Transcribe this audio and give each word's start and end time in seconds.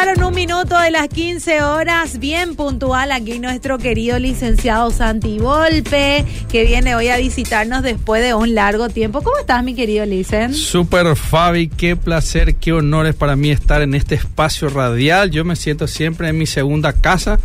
Pasaron 0.00 0.24
un 0.24 0.34
minuto 0.34 0.78
de 0.78 0.90
las 0.90 1.08
15 1.08 1.62
horas, 1.62 2.18
bien 2.18 2.56
puntual 2.56 3.12
aquí 3.12 3.38
nuestro 3.38 3.76
querido 3.76 4.18
licenciado 4.18 4.90
Santi 4.90 5.38
Volpe, 5.38 6.24
que 6.50 6.64
viene 6.64 6.94
hoy 6.94 7.08
a 7.08 7.18
visitarnos 7.18 7.82
después 7.82 8.22
de 8.22 8.32
un 8.32 8.54
largo 8.54 8.88
tiempo. 8.88 9.20
¿Cómo 9.20 9.36
estás, 9.36 9.62
mi 9.62 9.74
querido 9.74 10.06
Licen? 10.06 10.54
Super 10.54 11.14
Fabi, 11.16 11.68
qué 11.68 11.96
placer, 11.96 12.54
qué 12.54 12.72
honor 12.72 13.08
es 13.08 13.14
para 13.14 13.36
mí 13.36 13.50
estar 13.50 13.82
en 13.82 13.94
este 13.94 14.14
espacio 14.14 14.70
radial. 14.70 15.30
Yo 15.32 15.44
me 15.44 15.54
siento 15.54 15.86
siempre 15.86 16.28
en 16.30 16.38
mi 16.38 16.46
segunda 16.46 16.94
casa 16.94 17.38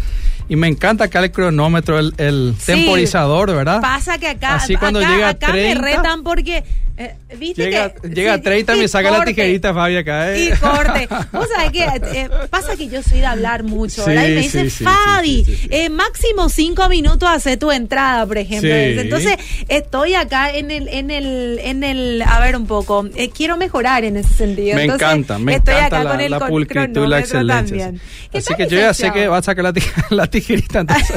y 0.47 0.55
me 0.55 0.69
encanta 0.69 1.03
acá 1.03 1.19
el 1.19 1.33
cronómetro, 1.33 1.99
el, 1.99 2.55
temporizador, 2.65 3.53
¿verdad? 3.53 3.81
Pasa 3.81 4.17
que 4.17 4.29
acá, 4.29 4.55
Así 4.55 4.77
cuando 4.77 5.01
llega 5.01 5.27
acá 5.27 5.51
me 5.51 5.75
retan 5.75 6.23
porque 6.23 6.63
eh, 6.97 7.13
¿Viste 7.37 7.65
llega, 7.65 7.93
que, 7.93 8.09
llega 8.09 8.33
a 8.35 8.41
30 8.41 8.75
y 8.75 8.79
me 8.79 8.87
saca 8.87 9.11
la 9.11 9.25
tijerita 9.25 9.73
Fabi 9.73 9.97
acá, 9.97 10.33
¿eh? 10.33 10.45
Y 10.45 10.57
corte. 10.57 11.09
Vos 11.33 11.47
sabés 11.53 11.71
que 11.71 11.83
eh, 11.83 12.29
pasa 12.49 12.77
que 12.77 12.87
yo 12.87 13.03
soy 13.03 13.19
de 13.19 13.25
hablar 13.25 13.63
mucho, 13.63 14.05
¿verdad? 14.05 14.27
Y 14.27 14.35
me 14.35 14.41
dice, 14.41 14.69
Fabi, 14.69 15.45
eh, 15.69 15.89
máximo 15.89 16.47
5 16.47 16.87
minutos 16.87 17.27
hace 17.29 17.57
tu 17.57 17.69
entrada, 17.69 18.25
por 18.25 18.37
ejemplo. 18.37 18.73
Entonces, 18.73 19.37
estoy 19.67 20.15
acá 20.15 20.51
en 20.51 20.71
el, 20.71 20.87
en 20.87 21.11
el, 21.11 21.59
en 21.63 21.83
el, 21.83 22.21
a 22.21 22.39
ver 22.39 22.55
un 22.55 22.65
poco, 22.65 23.09
eh, 23.15 23.29
quiero 23.29 23.57
mejorar 23.57 24.05
en 24.05 24.15
ese 24.15 24.33
sentido. 24.33 24.77
Me 24.77 24.85
encanta, 24.85 25.37
me 25.37 25.55
estoy 25.55 25.75
encanta 25.75 25.97
acá 25.97 26.03
la, 26.05 26.11
con 26.11 26.21
el 26.21 26.31
la 26.31 26.47
pulcritud 26.47 27.05
y 27.05 27.09
la 27.09 27.19
excelencia. 27.19 27.93
Así 28.33 28.53
que 28.55 28.67
yo 28.67 28.77
ya 28.77 28.93
sé 28.93 29.11
que 29.11 29.27
va 29.27 29.39
a 29.39 29.41
sacar 29.41 29.65
la, 29.65 29.73
la 30.11 30.27
tijerita. 30.27 30.79
Entonces. 30.85 31.11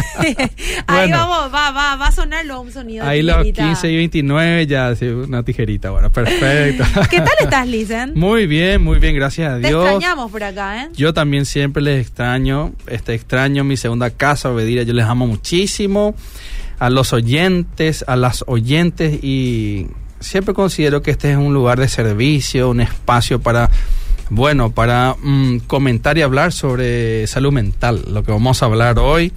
Ahí 0.88 1.10
vamos, 1.12 1.54
va, 1.54 1.70
va, 1.70 1.94
va 1.94 2.06
a 2.08 2.12
sonar 2.12 2.50
un 2.50 2.72
sonido. 2.72 3.06
Ahí 3.06 3.22
los 3.22 3.44
15 3.44 3.90
y 3.92 3.96
29 3.96 4.66
ya, 4.66 4.92
una 5.24 5.44
tijerita 5.44 5.67
bueno, 5.76 6.10
perfecto. 6.10 6.84
¿Qué 7.10 7.18
tal 7.18 7.34
estás, 7.40 7.68
Lisen? 7.68 8.12
Muy 8.14 8.46
bien, 8.46 8.82
muy 8.82 8.98
bien, 8.98 9.14
gracias 9.14 9.52
a 9.52 9.58
Dios. 9.58 9.84
Te 9.84 9.90
extrañamos 9.90 10.30
por 10.30 10.42
acá, 10.42 10.84
¿eh? 10.84 10.88
Yo 10.94 11.12
también 11.12 11.44
siempre 11.44 11.82
les 11.82 12.00
extraño, 12.00 12.72
este 12.86 13.14
extraño 13.14 13.64
mi 13.64 13.76
segunda 13.76 14.10
casa, 14.10 14.50
Obedira, 14.50 14.82
yo 14.84 14.94
les 14.94 15.04
amo 15.04 15.26
muchísimo. 15.26 16.14
A 16.78 16.90
los 16.90 17.12
oyentes, 17.12 18.04
a 18.06 18.16
las 18.16 18.44
oyentes 18.46 19.22
y 19.22 19.88
siempre 20.20 20.54
considero 20.54 21.02
que 21.02 21.10
este 21.10 21.32
es 21.32 21.36
un 21.36 21.52
lugar 21.52 21.80
de 21.80 21.88
servicio, 21.88 22.70
un 22.70 22.80
espacio 22.80 23.40
para 23.40 23.68
bueno, 24.30 24.70
para 24.70 25.16
mm, 25.20 25.58
comentar 25.66 26.18
y 26.18 26.22
hablar 26.22 26.52
sobre 26.52 27.26
salud 27.26 27.52
mental. 27.52 28.04
Lo 28.08 28.22
que 28.22 28.30
vamos 28.30 28.62
a 28.62 28.66
hablar 28.66 28.98
hoy 28.98 29.32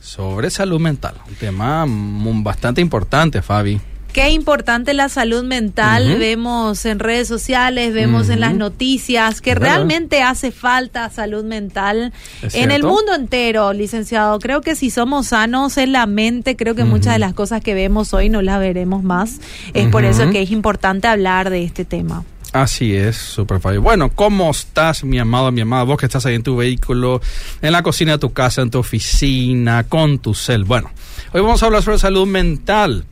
sobre 0.00 0.50
salud 0.50 0.80
mental, 0.80 1.14
un 1.28 1.34
tema 1.34 1.86
mm, 1.86 2.42
bastante 2.44 2.80
importante, 2.80 3.42
Fabi. 3.42 3.80
Qué 4.12 4.30
importante 4.30 4.92
la 4.92 5.08
salud 5.08 5.44
mental, 5.44 6.18
vemos 6.18 6.84
en 6.84 6.98
redes 6.98 7.28
sociales, 7.28 7.94
vemos 7.94 8.28
en 8.28 8.40
las 8.40 8.54
noticias 8.54 9.40
que 9.40 9.54
realmente 9.54 10.22
hace 10.22 10.50
falta 10.50 11.08
salud 11.10 11.44
mental 11.44 12.12
en 12.52 12.72
el 12.72 12.82
mundo 12.82 13.14
entero, 13.14 13.72
licenciado. 13.72 14.40
Creo 14.40 14.62
que 14.62 14.74
si 14.74 14.90
somos 14.90 15.28
sanos 15.28 15.76
en 15.78 15.92
la 15.92 16.06
mente, 16.06 16.56
creo 16.56 16.74
que 16.74 16.82
muchas 16.82 17.12
de 17.12 17.20
las 17.20 17.34
cosas 17.34 17.62
que 17.62 17.72
vemos 17.74 18.12
hoy 18.12 18.28
no 18.28 18.42
las 18.42 18.58
veremos 18.58 19.04
más. 19.04 19.40
Es 19.74 19.88
por 19.88 20.04
eso 20.04 20.28
que 20.30 20.42
es 20.42 20.50
importante 20.50 21.06
hablar 21.06 21.48
de 21.48 21.62
este 21.62 21.84
tema. 21.84 22.24
Así 22.52 22.96
es, 22.96 23.16
super 23.16 23.60
fácil. 23.60 23.78
Bueno, 23.78 24.10
¿cómo 24.12 24.50
estás, 24.50 25.04
mi 25.04 25.20
amado, 25.20 25.52
mi 25.52 25.60
amada? 25.60 25.84
Vos 25.84 25.98
que 25.98 26.06
estás 26.06 26.26
ahí 26.26 26.34
en 26.34 26.42
tu 26.42 26.56
vehículo, 26.56 27.20
en 27.62 27.70
la 27.70 27.84
cocina 27.84 28.12
de 28.12 28.18
tu 28.18 28.32
casa, 28.32 28.62
en 28.62 28.70
tu 28.70 28.78
oficina, 28.80 29.84
con 29.84 30.18
tu 30.18 30.34
cel. 30.34 30.64
Bueno, 30.64 30.90
hoy 31.32 31.42
vamos 31.42 31.62
a 31.62 31.66
hablar 31.66 31.84
sobre 31.84 31.98
salud 31.98 32.26
mental 32.26 33.04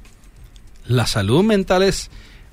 la 0.88 1.06
salud 1.06 1.44
mental 1.44 1.82
es 1.82 2.10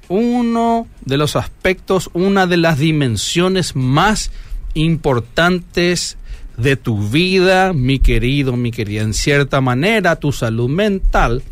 uno 0.08 0.88
de 1.04 1.18
los 1.18 1.36
aspectos, 1.36 2.10
una 2.14 2.46
de 2.46 2.58
las 2.58 2.78
dimensiones 2.78 3.76
más 3.76 4.30
importantes 4.74 6.18
de 6.58 6.76
tu 6.76 7.10
vida, 7.10 7.74
mi 7.74 8.00
querido, 8.00 8.56
mi 8.56 8.72
querida. 8.72 9.02
En 9.02 9.14
cierta 9.14 9.62
manera, 9.62 10.18
tu 10.18 10.32
salud 10.32 10.70
mental, 10.70 11.44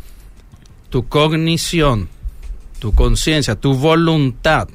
tu 0.90 1.08
cognición, 1.08 2.08
tu 2.78 2.94
conciencia, 2.94 3.56
tu 3.56 3.74
voluntad, 3.74 4.68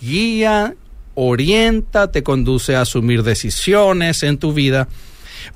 guía, 0.00 0.74
orienta, 1.14 2.10
te 2.10 2.22
conduce 2.22 2.76
a 2.76 2.82
asumir 2.82 3.22
decisiones 3.22 4.22
en 4.22 4.38
tu 4.38 4.52
vida. 4.52 4.88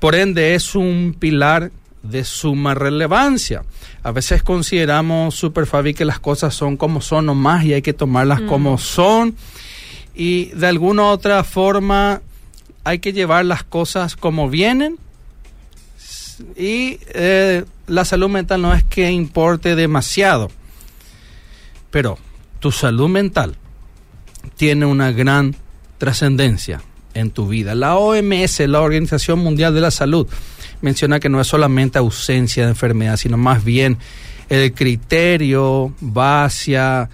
Por 0.01 0.15
ende, 0.15 0.55
es 0.55 0.75
un 0.75 1.17
pilar 1.19 1.71
de 2.03 2.25
suma 2.25 2.75
relevancia. 2.75 3.63
A 4.07 4.13
veces 4.13 4.45
consideramos, 4.45 5.35
Super 5.35 5.67
Fabi, 5.67 5.93
que 5.93 6.05
las 6.05 6.21
cosas 6.21 6.55
son 6.55 6.77
como 6.77 7.01
son 7.01 7.27
nomás 7.27 7.65
y 7.65 7.75
hay 7.75 7.83
que 7.83 7.93
tomarlas 7.93 8.41
mm. 8.41 8.47
como 8.47 8.79
son. 8.79 9.35
Y 10.15 10.45
de 10.51 10.69
alguna 10.69 11.03
u 11.03 11.07
otra 11.07 11.43
forma 11.43 12.23
hay 12.85 13.01
que 13.01 13.13
llevar 13.13 13.45
las 13.47 13.65
cosas 13.65 14.15
como 14.15 14.49
vienen. 14.49 14.97
Y 16.57 17.01
eh, 17.15 17.65
la 17.89 18.05
salud 18.05 18.29
mental 18.29 18.63
no 18.63 18.73
es 18.75 18.85
que 18.85 19.11
importe 19.11 19.75
demasiado. 19.75 20.53
Pero 21.91 22.17
tu 22.61 22.71
salud 22.71 23.09
mental 23.09 23.57
tiene 24.55 24.87
una 24.87 25.11
gran 25.11 25.57
trascendencia 25.99 26.81
en 27.13 27.33
tu 27.33 27.49
vida. 27.49 27.75
La 27.75 27.97
OMS, 27.97 28.61
la 28.69 28.83
Organización 28.83 29.41
Mundial 29.41 29.75
de 29.75 29.81
la 29.81 29.91
Salud, 29.91 30.29
menciona 30.81 31.21
que 31.21 31.29
no 31.29 31.41
es 31.41 31.47
solamente 31.47 31.99
ausencia 31.99 32.65
de 32.65 32.71
enfermedad, 32.71 33.17
sino 33.17 33.37
más 33.37 33.65
bien 33.65 33.99
el 34.49 34.73
criterio 34.73 35.93
va 36.03 36.45
hacia 36.45 37.09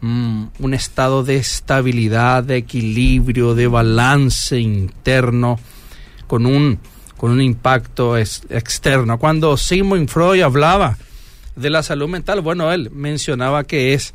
mm, 0.00 0.44
un 0.58 0.74
estado 0.74 1.22
de 1.22 1.36
estabilidad, 1.36 2.44
de 2.44 2.56
equilibrio, 2.56 3.54
de 3.54 3.66
balance 3.68 4.58
interno, 4.58 5.58
con 6.26 6.46
un, 6.46 6.78
con 7.16 7.30
un 7.30 7.40
impacto 7.40 8.16
externo. 8.16 9.18
Cuando 9.18 9.56
Sigmund 9.56 10.08
Freud 10.08 10.42
hablaba 10.42 10.96
de 11.54 11.70
la 11.70 11.82
salud 11.82 12.08
mental, 12.08 12.40
bueno, 12.40 12.72
él 12.72 12.90
mencionaba 12.90 13.64
que 13.64 13.94
es 13.94 14.14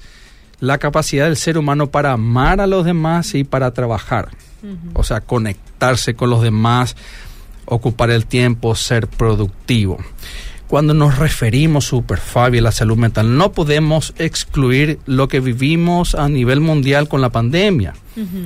la 0.59 0.77
capacidad 0.77 1.25
del 1.25 1.37
ser 1.37 1.57
humano 1.57 1.87
para 1.87 2.13
amar 2.13 2.61
a 2.61 2.67
los 2.67 2.83
demás 2.85 3.35
y 3.35 3.43
para 3.43 3.71
trabajar. 3.71 4.29
O 4.93 5.03
sea, 5.03 5.21
conectarse 5.21 6.15
con 6.15 6.29
los 6.29 6.41
demás, 6.41 6.95
ocupar 7.67 8.09
el 8.09 8.25
tiempo, 8.25 8.75
ser 8.75 9.07
productivo. 9.07 9.97
Cuando 10.67 10.93
nos 10.93 11.17
referimos, 11.17 11.85
Super 11.85 12.17
Fabi, 12.17 12.57
a 12.57 12.61
la 12.61 12.71
salud 12.71 12.97
mental, 12.97 13.37
no 13.37 13.53
podemos 13.53 14.13
excluir 14.17 14.99
lo 15.05 15.29
que 15.29 15.39
vivimos 15.39 16.13
a 16.13 16.27
nivel 16.27 16.59
mundial 16.59 17.07
con 17.07 17.21
la 17.21 17.29
pandemia, 17.29 17.93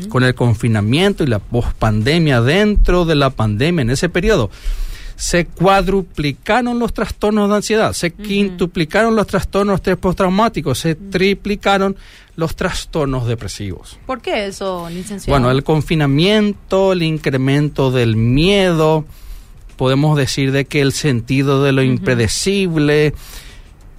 con 0.09 0.23
el 0.23 0.35
confinamiento 0.35 1.23
y 1.23 1.27
la 1.27 1.39
pospandemia 1.39 2.41
dentro 2.41 3.05
de 3.05 3.15
la 3.15 3.31
pandemia 3.31 3.81
en 3.81 3.89
ese 3.89 4.09
periodo 4.09 4.51
se 5.15 5.45
cuadruplicaron 5.45 6.79
los 6.79 6.93
trastornos 6.93 7.49
de 7.49 7.55
ansiedad, 7.55 7.93
se 7.93 8.11
quintuplicaron 8.11 9.15
los 9.15 9.27
trastornos 9.27 9.81
postraumáticos, 9.99 10.79
se 10.79 10.95
triplicaron 10.95 11.95
los 12.35 12.55
trastornos 12.55 13.27
depresivos. 13.27 13.99
¿Por 14.05 14.21
qué 14.21 14.47
eso, 14.47 14.89
licenciado? 14.89 15.31
Bueno, 15.31 15.51
el 15.51 15.63
confinamiento, 15.63 16.93
el 16.93 17.03
incremento 17.03 17.91
del 17.91 18.15
miedo, 18.15 19.05
podemos 19.81 20.17
decir 20.17 20.51
de 20.51 20.65
que 20.65 20.81
el 20.81 20.91
sentido 20.91 21.63
de 21.63 21.71
lo 21.71 21.83
impredecible, 21.83 23.13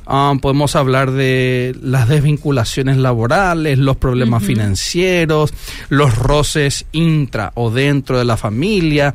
ah, 0.06 0.34
podemos 0.40 0.76
hablar 0.76 1.10
de 1.10 1.76
las 1.82 2.08
desvinculaciones 2.08 2.96
laborales, 2.98 3.78
los 3.78 3.96
problemas 3.96 4.42
financieros, 4.44 5.52
los 5.88 6.16
roces 6.16 6.86
intra 6.92 7.52
o 7.54 7.70
dentro 7.70 8.18
de 8.18 8.24
la 8.24 8.36
familia, 8.36 9.14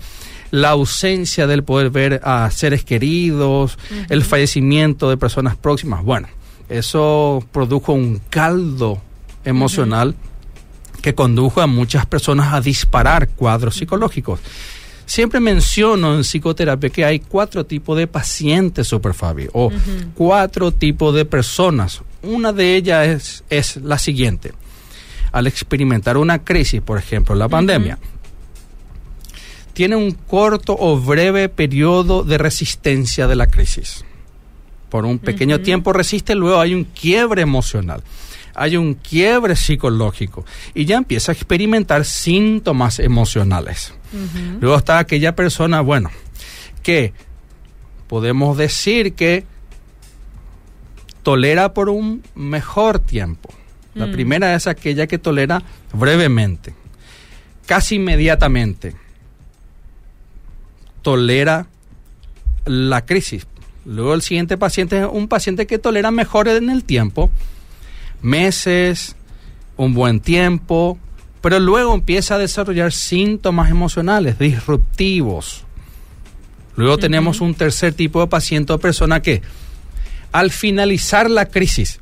la 0.51 0.69
ausencia 0.69 1.47
del 1.47 1.63
poder 1.63 1.89
ver 1.89 2.21
a 2.23 2.49
seres 2.51 2.83
queridos, 2.83 3.77
el 4.09 4.23
fallecimiento 4.23 5.09
de 5.09 5.17
personas 5.17 5.55
próximas. 5.55 6.03
Bueno, 6.03 6.27
eso 6.69 7.43
produjo 7.51 7.93
un 7.93 8.21
caldo 8.29 9.01
emocional 9.45 10.15
que 11.01 11.15
condujo 11.15 11.61
a 11.61 11.67
muchas 11.67 12.05
personas 12.05 12.53
a 12.53 12.61
disparar 12.61 13.29
cuadros 13.29 13.75
psicológicos. 13.75 14.39
Siempre 15.05 15.39
menciono 15.39 16.15
en 16.15 16.23
psicoterapia 16.23 16.89
que 16.89 17.05
hay 17.05 17.19
cuatro 17.19 17.65
tipos 17.65 17.97
de 17.97 18.07
pacientes, 18.07 18.87
Super 18.87 19.13
Fabi, 19.13 19.47
o 19.53 19.71
cuatro 20.15 20.73
tipos 20.73 21.15
de 21.15 21.23
personas. 21.23 22.01
Una 22.23 22.51
de 22.51 22.75
ellas 22.75 23.07
es, 23.07 23.43
es 23.49 23.77
la 23.77 23.97
siguiente. 23.97 24.51
Al 25.31 25.47
experimentar 25.47 26.17
una 26.17 26.43
crisis, 26.43 26.81
por 26.81 26.97
ejemplo, 26.97 27.35
la 27.35 27.47
pandemia, 27.47 27.97
tiene 29.77 29.95
un 29.95 30.11
corto 30.13 30.75
o 30.75 30.99
breve 30.99 31.49
periodo 31.49 32.23
de 32.23 32.39
resistencia 32.39 33.27
de 33.27 33.35
la 33.35 33.45
crisis. 33.45 34.03
Por 34.89 35.05
un 35.05 35.19
pequeño 35.19 35.61
tiempo 35.61 35.93
resiste, 35.93 36.33
luego 36.33 36.59
hay 36.59 36.73
un 36.73 36.83
quiebre 36.83 37.43
emocional, 37.43 38.01
hay 38.55 38.75
un 38.75 38.95
quiebre 38.95 39.55
psicológico 39.55 40.45
y 40.73 40.85
ya 40.85 40.97
empieza 40.97 41.31
a 41.31 41.35
experimentar 41.35 42.05
síntomas 42.05 42.97
emocionales. 42.97 43.93
Luego 44.59 44.77
está 44.77 44.97
aquella 44.97 45.35
persona, 45.35 45.81
bueno, 45.81 46.09
que 46.81 47.13
podemos 48.07 48.57
decir 48.57 49.13
que 49.13 49.45
tolera 51.21 51.75
por 51.75 51.89
un 51.89 52.23
mejor 52.33 52.97
tiempo. 52.97 53.53
La 53.93 54.07
mm. 54.07 54.11
primera 54.11 54.55
es 54.55 54.65
aquella 54.65 55.05
que 55.05 55.19
tolera 55.19 55.61
brevemente, 55.93 56.73
casi 57.67 57.97
inmediatamente 57.97 58.95
tolera 61.07 61.67
la 62.65 63.05
crisis. 63.05 63.47
Luego 63.85 64.13
el 64.13 64.21
siguiente 64.21 64.57
paciente 64.57 64.99
es 64.99 65.07
un 65.09 65.29
paciente 65.29 65.65
que 65.65 65.79
tolera 65.79 66.11
mejor 66.11 66.49
en 66.49 66.69
el 66.69 66.83
tiempo, 66.83 67.29
meses, 68.21 69.15
un 69.77 69.93
buen 69.93 70.19
tiempo, 70.19 70.97
pero 71.39 71.61
luego 71.61 71.93
empieza 71.93 72.35
a 72.35 72.39
desarrollar 72.39 72.91
síntomas 72.91 73.71
emocionales 73.71 74.37
disruptivos. 74.37 75.63
Luego 76.75 76.97
tenemos 76.97 77.39
un 77.39 77.55
tercer 77.55 77.93
tipo 77.93 78.19
de 78.19 78.27
paciente 78.27 78.73
o 78.73 78.77
persona 78.77 79.21
que 79.21 79.41
al 80.33 80.51
finalizar 80.51 81.31
la 81.31 81.45
crisis, 81.45 82.01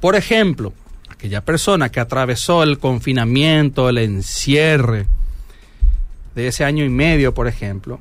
por 0.00 0.14
ejemplo, 0.14 0.72
aquella 1.08 1.44
persona 1.44 1.88
que 1.88 1.98
atravesó 1.98 2.62
el 2.62 2.78
confinamiento, 2.78 3.88
el 3.88 3.98
encierre 3.98 5.08
de 6.34 6.48
ese 6.48 6.64
año 6.64 6.84
y 6.84 6.88
medio, 6.88 7.34
por 7.34 7.48
ejemplo, 7.48 8.00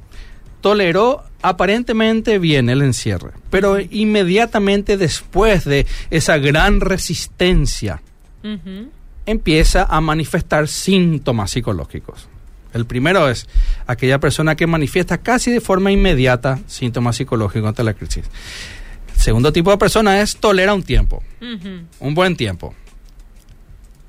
toleró 0.62 1.24
aparentemente 1.42 2.40
bien 2.40 2.70
el 2.70 2.82
encierre, 2.82 3.32
pero 3.50 3.80
inmediatamente 3.80 4.98
después 4.98 5.66
de 5.66 5.86
esa 6.10 6.38
gran 6.38 6.82
resistencia, 6.82 8.02
empieza 9.26 9.84
a 9.84 10.02
manifestar 10.02 10.68
síntomas 10.68 11.52
psicológicos. 11.52 12.28
El 12.74 12.86
primero 12.86 13.30
es 13.30 13.48
aquella 13.86 14.20
persona 14.20 14.56
que 14.56 14.66
manifiesta 14.66 15.18
casi 15.18 15.52
de 15.52 15.62
forma 15.62 15.92
inmediata 15.92 16.60
síntomas 16.68 17.18
psicológicos 17.18 17.68
ante 17.68 17.84
la 17.84 17.94
crisis. 17.94 18.26
El 19.14 19.22
segundo 19.22 19.52
tipo 19.52 19.72
de 19.72 19.78
persona 19.78 20.22
es 20.22 20.38
tolera 20.38 20.74
un 20.74 20.84
tiempo, 20.84 21.22
un 22.00 22.14
buen 22.14 22.36
tiempo. 22.36 22.74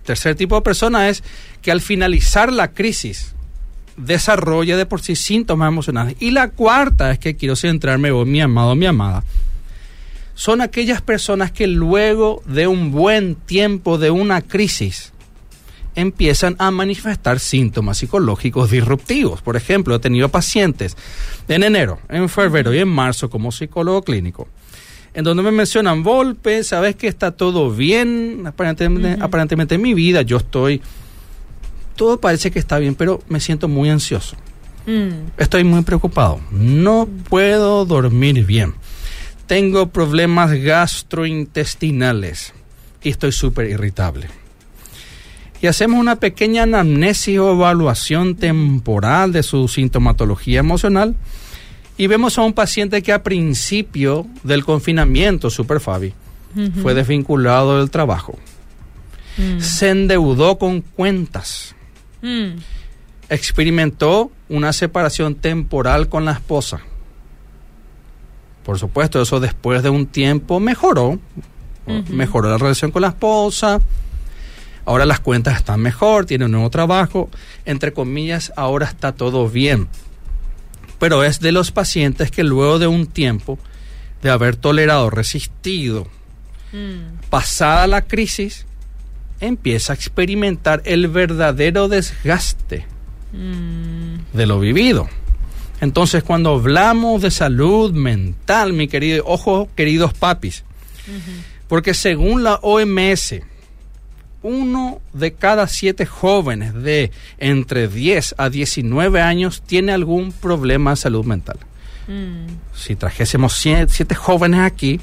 Tercer 0.04 0.34
tipo 0.34 0.56
de 0.56 0.62
persona 0.62 1.08
es 1.08 1.22
que 1.60 1.70
al 1.70 1.80
finalizar 1.80 2.52
la 2.52 2.72
crisis 2.72 3.34
desarrolla 3.96 4.76
de 4.76 4.86
por 4.86 5.00
sí 5.00 5.16
síntomas 5.16 5.68
emocionales. 5.68 6.16
Y 6.20 6.30
la 6.30 6.50
cuarta 6.50 7.10
es 7.10 7.18
que 7.18 7.36
quiero 7.36 7.56
centrarme, 7.56 8.10
vos, 8.10 8.26
mi 8.26 8.40
amado, 8.40 8.74
mi 8.74 8.86
amada, 8.86 9.24
son 10.34 10.60
aquellas 10.60 11.02
personas 11.02 11.52
que 11.52 11.66
luego 11.66 12.42
de 12.46 12.66
un 12.66 12.90
buen 12.90 13.34
tiempo 13.34 13.98
de 13.98 14.10
una 14.10 14.40
crisis 14.40 15.12
empiezan 15.94 16.56
a 16.58 16.70
manifestar 16.70 17.38
síntomas 17.38 17.98
psicológicos 17.98 18.70
disruptivos. 18.70 19.42
Por 19.42 19.56
ejemplo, 19.56 19.94
he 19.94 19.98
tenido 19.98 20.30
pacientes 20.30 20.96
en 21.48 21.62
enero, 21.62 22.00
en 22.08 22.28
febrero 22.28 22.72
y 22.72 22.78
en 22.78 22.88
marzo 22.88 23.28
como 23.28 23.52
psicólogo 23.52 24.02
clínico, 24.02 24.48
en 25.12 25.24
donde 25.24 25.42
me 25.42 25.50
mencionan, 25.50 26.02
Volpe, 26.02 26.64
sabes 26.64 26.96
que 26.96 27.08
está 27.08 27.32
todo 27.32 27.70
bien, 27.70 28.44
aparentemente, 28.46 29.22
aparentemente 29.22 29.74
en 29.74 29.82
mi 29.82 29.92
vida, 29.92 30.22
yo 30.22 30.38
estoy 30.38 30.80
todo 31.94 32.20
parece 32.20 32.50
que 32.50 32.58
está 32.58 32.78
bien, 32.78 32.94
pero 32.94 33.22
me 33.28 33.40
siento 33.40 33.68
muy 33.68 33.90
ansioso. 33.90 34.36
Mm. 34.86 35.38
Estoy 35.38 35.64
muy 35.64 35.82
preocupado. 35.82 36.40
No 36.50 37.08
puedo 37.28 37.84
dormir 37.84 38.44
bien. 38.44 38.74
Tengo 39.46 39.88
problemas 39.88 40.52
gastrointestinales 40.52 42.52
y 43.02 43.10
estoy 43.10 43.32
súper 43.32 43.68
irritable. 43.68 44.28
Y 45.60 45.68
hacemos 45.68 46.00
una 46.00 46.16
pequeña 46.16 46.64
anamnesis 46.64 47.38
o 47.38 47.52
evaluación 47.52 48.34
temporal 48.34 49.32
de 49.32 49.44
su 49.44 49.68
sintomatología 49.68 50.58
emocional 50.58 51.14
y 51.96 52.08
vemos 52.08 52.38
a 52.38 52.42
un 52.42 52.52
paciente 52.52 53.02
que 53.02 53.12
a 53.12 53.22
principio 53.22 54.26
del 54.42 54.64
confinamiento, 54.64 55.50
super 55.50 55.78
Fabi, 55.78 56.12
fue 56.82 56.94
desvinculado 56.94 57.78
del 57.78 57.90
trabajo. 57.90 58.36
Mm. 59.38 59.60
Se 59.60 59.90
endeudó 59.90 60.58
con 60.58 60.80
cuentas 60.80 61.76
Mm. 62.22 62.58
Experimentó 63.28 64.30
una 64.48 64.72
separación 64.72 65.34
temporal 65.34 66.08
con 66.08 66.24
la 66.24 66.32
esposa. 66.32 66.80
Por 68.64 68.78
supuesto, 68.78 69.20
eso 69.20 69.40
después 69.40 69.82
de 69.82 69.90
un 69.90 70.06
tiempo 70.06 70.60
mejoró. 70.60 71.18
Mejoró 72.10 72.48
la 72.48 72.58
relación 72.58 72.92
con 72.92 73.02
la 73.02 73.08
esposa. 73.08 73.80
Ahora 74.84 75.04
las 75.04 75.20
cuentas 75.20 75.56
están 75.56 75.80
mejor, 75.80 76.26
tiene 76.26 76.44
un 76.44 76.52
nuevo 76.52 76.70
trabajo. 76.70 77.28
Entre 77.64 77.92
comillas, 77.92 78.52
ahora 78.56 78.86
está 78.86 79.12
todo 79.12 79.48
bien. 79.48 79.88
Pero 80.98 81.24
es 81.24 81.40
de 81.40 81.52
los 81.52 81.72
pacientes 81.72 82.30
que 82.30 82.44
luego 82.44 82.78
de 82.78 82.86
un 82.86 83.06
tiempo 83.06 83.58
de 84.22 84.30
haber 84.30 84.54
tolerado, 84.54 85.10
resistido, 85.10 86.06
mm. 86.72 87.28
pasada 87.30 87.88
la 87.88 88.02
crisis, 88.02 88.66
empieza 89.42 89.92
a 89.92 89.96
experimentar 89.96 90.80
el 90.86 91.08
verdadero 91.08 91.88
desgaste 91.88 92.86
mm. 93.32 94.36
de 94.36 94.46
lo 94.46 94.58
vivido. 94.58 95.08
Entonces, 95.80 96.22
cuando 96.22 96.54
hablamos 96.54 97.22
de 97.22 97.32
salud 97.32 97.92
mental, 97.92 98.72
mi 98.72 98.86
querido, 98.86 99.24
ojo, 99.26 99.68
queridos 99.74 100.14
papis, 100.14 100.64
porque 101.66 101.92
según 101.92 102.44
la 102.44 102.54
OMS, 102.62 103.40
uno 104.42 105.00
de 105.12 105.32
cada 105.32 105.66
siete 105.66 106.06
jóvenes 106.06 106.72
de 106.74 107.10
entre 107.38 107.88
10 107.88 108.36
a 108.38 108.48
19 108.48 109.20
años 109.20 109.62
tiene 109.62 109.92
algún 109.92 110.30
problema 110.32 110.90
de 110.90 110.96
salud 110.96 111.24
mental. 111.24 111.58
Mm. 112.06 112.46
Si 112.74 112.94
trajésemos 112.94 113.54
siete 113.54 114.14
jóvenes 114.14 114.60
aquí 114.60 115.00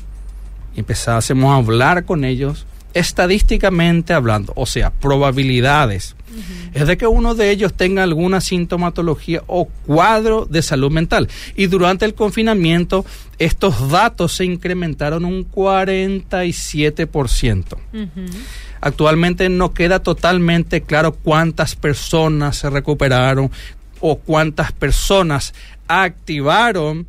y 0.75 0.79
empezásemos 0.79 1.51
a 1.51 1.57
hablar 1.57 2.05
con 2.05 2.23
ellos, 2.23 2.65
estadísticamente 2.93 4.13
hablando, 4.13 4.53
o 4.55 4.65
sea, 4.65 4.91
probabilidades, 4.91 6.15
es 6.73 6.87
de 6.87 6.97
que 6.97 7.07
uno 7.07 7.35
de 7.35 7.51
ellos 7.51 7.73
tenga 7.73 8.03
alguna 8.03 8.41
sintomatología 8.41 9.43
o 9.47 9.65
cuadro 9.65 10.45
de 10.45 10.61
salud 10.61 10.91
mental. 10.91 11.29
Y 11.55 11.67
durante 11.67 12.03
el 12.05 12.13
confinamiento, 12.13 13.05
estos 13.39 13.89
datos 13.89 14.33
se 14.33 14.45
incrementaron 14.45 15.25
un 15.25 15.49
47%. 15.49 17.77
Actualmente 18.81 19.49
no 19.49 19.73
queda 19.73 19.99
totalmente 19.99 20.81
claro 20.81 21.13
cuántas 21.13 21.75
personas 21.75 22.57
se 22.57 22.69
recuperaron 22.69 23.49
o 23.99 24.19
cuántas 24.19 24.71
personas 24.71 25.53
activaron 25.87 27.07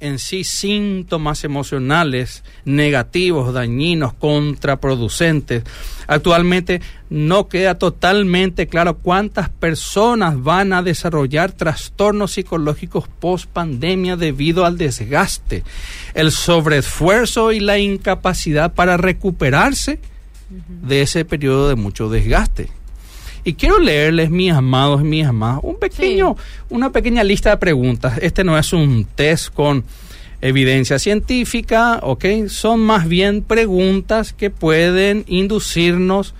en 0.00 0.18
sí 0.18 0.44
síntomas 0.44 1.44
emocionales 1.44 2.44
negativos, 2.64 3.52
dañinos, 3.52 4.12
contraproducentes. 4.14 5.64
Actualmente 6.06 6.80
no 7.10 7.48
queda 7.48 7.78
totalmente 7.78 8.66
claro 8.66 8.98
cuántas 8.98 9.48
personas 9.48 10.42
van 10.42 10.72
a 10.72 10.82
desarrollar 10.82 11.52
trastornos 11.52 12.32
psicológicos 12.32 13.08
post 13.08 13.46
pandemia 13.46 14.16
debido 14.16 14.64
al 14.64 14.78
desgaste, 14.78 15.64
el 16.14 16.32
sobreesfuerzo 16.32 17.52
y 17.52 17.60
la 17.60 17.78
incapacidad 17.78 18.74
para 18.74 18.96
recuperarse 18.96 20.00
de 20.48 21.02
ese 21.02 21.24
periodo 21.24 21.68
de 21.68 21.74
mucho 21.74 22.08
desgaste. 22.08 22.68
Y 23.46 23.54
quiero 23.54 23.78
leerles, 23.78 24.28
mis 24.28 24.50
amados 24.50 25.02
y 25.02 25.04
mis 25.04 25.24
amadas, 25.24 25.60
un 25.62 25.76
pequeño, 25.76 26.36
una 26.68 26.90
pequeña 26.90 27.22
lista 27.22 27.50
de 27.50 27.58
preguntas. 27.58 28.18
Este 28.20 28.42
no 28.42 28.58
es 28.58 28.72
un 28.72 29.06
test 29.14 29.54
con 29.54 29.84
evidencia 30.40 30.98
científica, 30.98 32.00
¿ok? 32.02 32.24
Son 32.48 32.80
más 32.80 33.06
bien 33.06 33.42
preguntas 33.42 34.32
que 34.32 34.50
pueden 34.50 35.24
inducirnos 35.28 36.34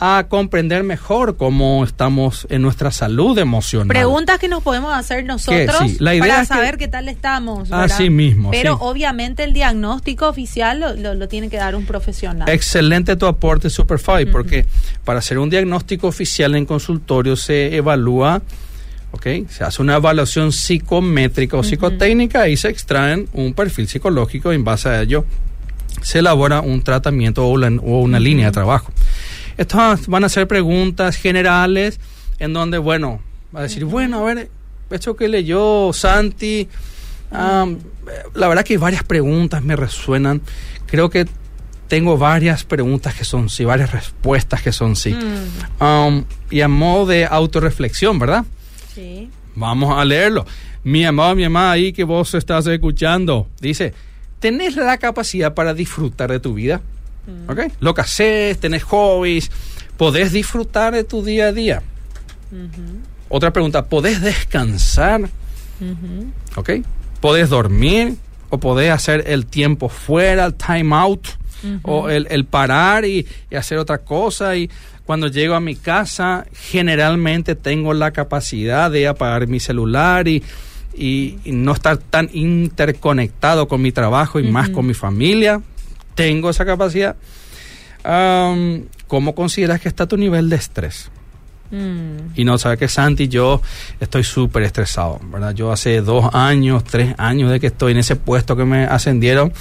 a 0.00 0.26
comprender 0.28 0.84
mejor 0.84 1.36
cómo 1.36 1.82
estamos 1.82 2.46
en 2.50 2.62
nuestra 2.62 2.90
salud 2.92 3.36
emocional. 3.38 3.88
Preguntas 3.88 4.38
que 4.38 4.48
nos 4.48 4.62
podemos 4.62 4.96
hacer 4.96 5.24
nosotros 5.24 5.76
para 5.98 6.44
saber 6.44 6.78
qué 6.78 6.86
tal 6.86 7.08
estamos. 7.08 7.72
Así 7.72 8.08
mismo. 8.08 8.50
Pero 8.50 8.74
obviamente 8.74 9.42
el 9.42 9.52
diagnóstico 9.52 10.28
oficial 10.28 10.96
lo, 10.98 11.28
tiene 11.28 11.50
que 11.50 11.56
dar 11.56 11.74
un 11.74 11.84
profesional. 11.84 12.48
Excelente 12.48 13.16
tu 13.16 13.26
aporte, 13.26 13.70
Superfy, 13.70 14.26
porque 14.26 14.66
para 15.04 15.18
hacer 15.18 15.38
un 15.38 15.50
diagnóstico 15.50 16.06
oficial 16.06 16.54
en 16.54 16.64
consultorio 16.64 17.36
se 17.36 17.74
evalúa 17.76 18.40
¿ok? 19.10 19.26
Se 19.48 19.64
hace 19.64 19.82
una 19.82 19.96
evaluación 19.96 20.52
psicométrica 20.52 21.56
o 21.56 21.62
psicotécnica 21.62 22.48
y 22.48 22.56
se 22.56 22.68
extraen 22.68 23.28
un 23.32 23.54
perfil 23.54 23.88
psicológico 23.88 24.52
y 24.52 24.56
en 24.56 24.64
base 24.64 24.88
a 24.88 25.00
ello 25.00 25.24
se 26.02 26.20
elabora 26.20 26.60
un 26.60 26.82
tratamiento 26.82 27.46
o, 27.46 27.50
una 27.52 28.20
línea 28.20 28.46
de 28.46 28.52
trabajo. 28.52 28.92
Estas 29.58 30.06
van 30.06 30.24
a 30.24 30.28
ser 30.28 30.48
preguntas 30.48 31.16
generales 31.16 32.00
en 32.38 32.52
donde, 32.52 32.78
bueno, 32.78 33.20
va 33.54 33.60
a 33.60 33.62
decir, 33.64 33.84
bueno, 33.84 34.20
a 34.20 34.34
ver, 34.34 34.50
esto 34.88 35.16
que 35.16 35.28
leyó 35.28 35.92
Santi, 35.92 36.68
la 37.30 38.48
verdad 38.48 38.64
que 38.64 38.78
varias 38.78 39.02
preguntas 39.02 39.62
me 39.62 39.76
resuenan. 39.76 40.40
Creo 40.86 41.10
que 41.10 41.26
tengo 41.88 42.16
varias 42.16 42.64
preguntas 42.64 43.14
que 43.14 43.24
son 43.24 43.48
sí, 43.48 43.64
varias 43.64 43.92
respuestas 43.92 44.62
que 44.62 44.72
son 44.72 44.94
sí. 44.94 45.14
Mm. 45.14 46.22
y 46.50 46.60
a 46.60 46.68
modo 46.68 47.06
de 47.06 47.26
autorreflexión, 47.26 48.18
¿verdad? 48.18 48.44
Sí. 48.94 49.28
Vamos 49.54 49.98
a 49.98 50.04
leerlo. 50.04 50.46
Mi 50.84 51.04
amado, 51.04 51.34
mi 51.34 51.44
amada, 51.44 51.72
ahí 51.72 51.92
que 51.92 52.04
vos 52.04 52.32
estás 52.34 52.66
escuchando, 52.68 53.48
dice, 53.60 53.92
¿tenés 54.38 54.76
la 54.76 54.98
capacidad 54.98 55.54
para 55.54 55.74
disfrutar 55.74 56.30
de 56.30 56.38
tu 56.38 56.54
vida? 56.54 56.80
Mm. 57.28 57.50
Lo 57.80 57.94
que 57.94 58.00
haces, 58.00 58.58
tenés 58.58 58.82
hobbies, 58.84 59.50
podés 59.98 60.32
disfrutar 60.32 60.94
de 60.94 61.04
tu 61.04 61.22
día 61.22 61.48
a 61.48 61.52
día. 61.52 61.82
Otra 63.28 63.52
pregunta, 63.52 63.84
¿podés 63.84 64.22
descansar? 64.22 65.28
¿Ok? 66.56 66.70
Podés 67.20 67.50
dormir 67.50 68.16
o 68.48 68.58
podés 68.58 68.90
hacer 68.90 69.24
el 69.26 69.44
tiempo 69.44 69.90
fuera, 69.90 70.46
el 70.46 70.54
time 70.54 70.94
out, 70.96 71.28
o 71.82 72.08
el, 72.08 72.44
parar 72.46 73.04
y, 73.04 73.26
hacer 73.54 73.76
otra 73.76 73.98
cosa. 73.98 74.56
Y 74.56 74.70
cuando 75.04 75.26
llego 75.26 75.54
a 75.54 75.60
mi 75.60 75.76
casa, 75.76 76.46
generalmente 76.54 77.54
tengo 77.54 77.92
la 77.92 78.12
capacidad 78.12 78.90
de 78.90 79.06
apagar 79.06 79.46
mi 79.48 79.60
celular 79.60 80.28
y, 80.28 80.42
y, 80.94 81.36
no 81.44 81.72
estar 81.72 81.98
tan 81.98 82.30
interconectado 82.32 83.68
con 83.68 83.82
mi 83.82 83.92
trabajo 83.92 84.40
y 84.40 84.44
más 84.44 84.70
con 84.70 84.86
mi 84.86 84.94
familia. 84.94 85.60
Tengo 86.18 86.50
esa 86.50 86.66
capacidad. 86.66 87.14
¿Cómo 89.06 89.34
consideras 89.36 89.80
que 89.80 89.88
está 89.88 90.06
tu 90.06 90.16
nivel 90.16 90.50
de 90.50 90.56
estrés? 90.56 91.12
Mm. 91.70 92.32
Y 92.34 92.44
no, 92.44 92.58
sabe 92.58 92.76
que 92.76 92.88
Santi, 92.88 93.28
yo 93.28 93.62
estoy 94.00 94.24
súper 94.24 94.64
estresado, 94.64 95.20
¿verdad? 95.30 95.54
Yo 95.54 95.70
hace 95.70 96.00
dos 96.00 96.34
años, 96.34 96.82
tres 96.82 97.14
años 97.18 97.52
de 97.52 97.60
que 97.60 97.68
estoy 97.68 97.92
en 97.92 97.98
ese 97.98 98.16
puesto 98.16 98.56
que 98.56 98.64
me 98.64 98.84
ascendieron, 98.84 99.52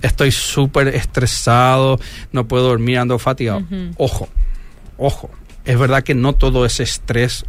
estoy 0.00 0.32
súper 0.32 0.88
estresado, 0.88 2.00
no 2.32 2.48
puedo 2.48 2.68
dormir, 2.68 2.96
ando 2.96 3.18
fatigado. 3.18 3.62
Ojo, 3.98 4.26
ojo, 4.96 5.28
es 5.66 5.78
verdad 5.78 6.02
que 6.02 6.14
no 6.14 6.32
todo 6.32 6.64
es 6.64 6.80
estrés 6.80 7.44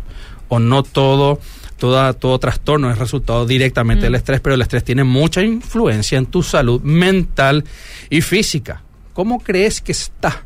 o 0.49 0.59
no 0.59 0.83
todo, 0.83 1.39
toda, 1.81 2.13
todo 2.13 2.37
trastorno 2.37 2.91
es 2.91 2.99
resultado 2.99 3.47
directamente 3.47 4.03
del 4.03 4.13
mm. 4.13 4.15
estrés, 4.15 4.39
pero 4.39 4.53
el 4.53 4.61
estrés 4.61 4.83
tiene 4.83 5.03
mucha 5.03 5.41
influencia 5.41 6.19
en 6.19 6.27
tu 6.27 6.43
salud 6.43 6.79
mental 6.81 7.65
y 8.07 8.21
física. 8.21 8.83
¿Cómo 9.13 9.39
crees 9.39 9.81
que 9.81 9.91
está 9.91 10.43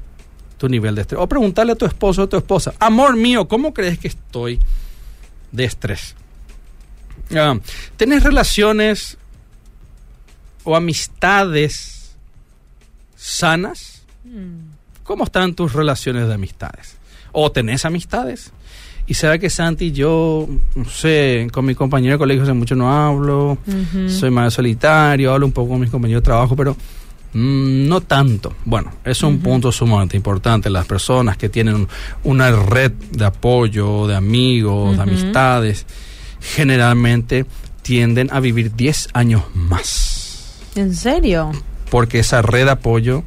tu 0.58 0.70
nivel 0.70 0.96
de 0.96 1.02
estrés. 1.02 1.20
O 1.22 1.28
preguntarle 1.28 1.74
a 1.74 1.76
tu 1.76 1.86
esposo 1.86 2.24
o 2.24 2.30
tu 2.30 2.38
esposa, 2.38 2.74
amor 2.80 3.18
mío, 3.18 3.50
¿cómo 3.50 3.74
crees 3.74 4.00
que 4.00 4.08
estoy 4.08 4.60
de 5.52 5.66
estrés? 5.66 6.16
Uh, 7.32 7.60
¿Tenés 7.98 8.24
relaciones 8.24 9.18
o 10.64 10.76
amistades 10.76 12.16
sanas? 13.18 14.04
Mm. 14.24 14.70
¿Cómo 15.04 15.26
están 15.26 15.54
tus 15.54 15.74
relaciones 15.74 16.30
de 16.30 16.34
amistades? 16.34 16.96
¿O 17.34 17.52
tenés 17.52 17.84
amistades? 17.84 18.54
Y 19.08 19.14
sabe 19.14 19.40
que 19.40 19.50
Santi, 19.50 19.92
yo, 19.92 20.48
no 20.76 20.86
sé, 20.86 21.48
con 21.52 21.66
mi 21.66 21.76
compañero 21.76 22.14
de 22.14 22.18
colegio 22.18 22.44
hace 22.44 22.54
mucho 22.54 22.76
no 22.76 22.92
hablo, 22.92 23.58
soy 24.08 24.32
más 24.32 24.54
solitario, 24.54 25.32
hablo 25.32 25.46
un 25.46 25.52
poco 25.52 25.70
con 25.70 25.80
mis 25.80 25.92
compañeros 25.92 26.24
de 26.24 26.26
trabajo, 26.26 26.56
pero 26.56 26.76
Mm, 27.36 27.90
no 27.90 28.00
tanto. 28.00 28.56
Bueno, 28.64 28.94
es 29.04 29.22
un 29.22 29.40
punto 29.40 29.70
sumamente 29.70 30.16
importante. 30.16 30.70
Las 30.70 30.86
personas 30.86 31.36
que 31.36 31.50
tienen 31.50 31.86
una 32.24 32.50
red 32.50 32.94
de 33.12 33.26
apoyo, 33.26 34.08
de 34.08 34.16
amigos, 34.16 34.96
de 34.96 35.04
amistades, 35.04 35.86
generalmente 36.40 37.46
tienden 37.82 38.30
a 38.32 38.40
vivir 38.40 38.74
10 38.74 39.10
años 39.12 39.44
más. 39.54 40.62
¿En 40.76 40.96
serio? 40.96 41.52
Porque 41.90 42.20
esa 42.20 42.42
red 42.42 42.66
de 42.66 42.72
apoyo 42.72 43.24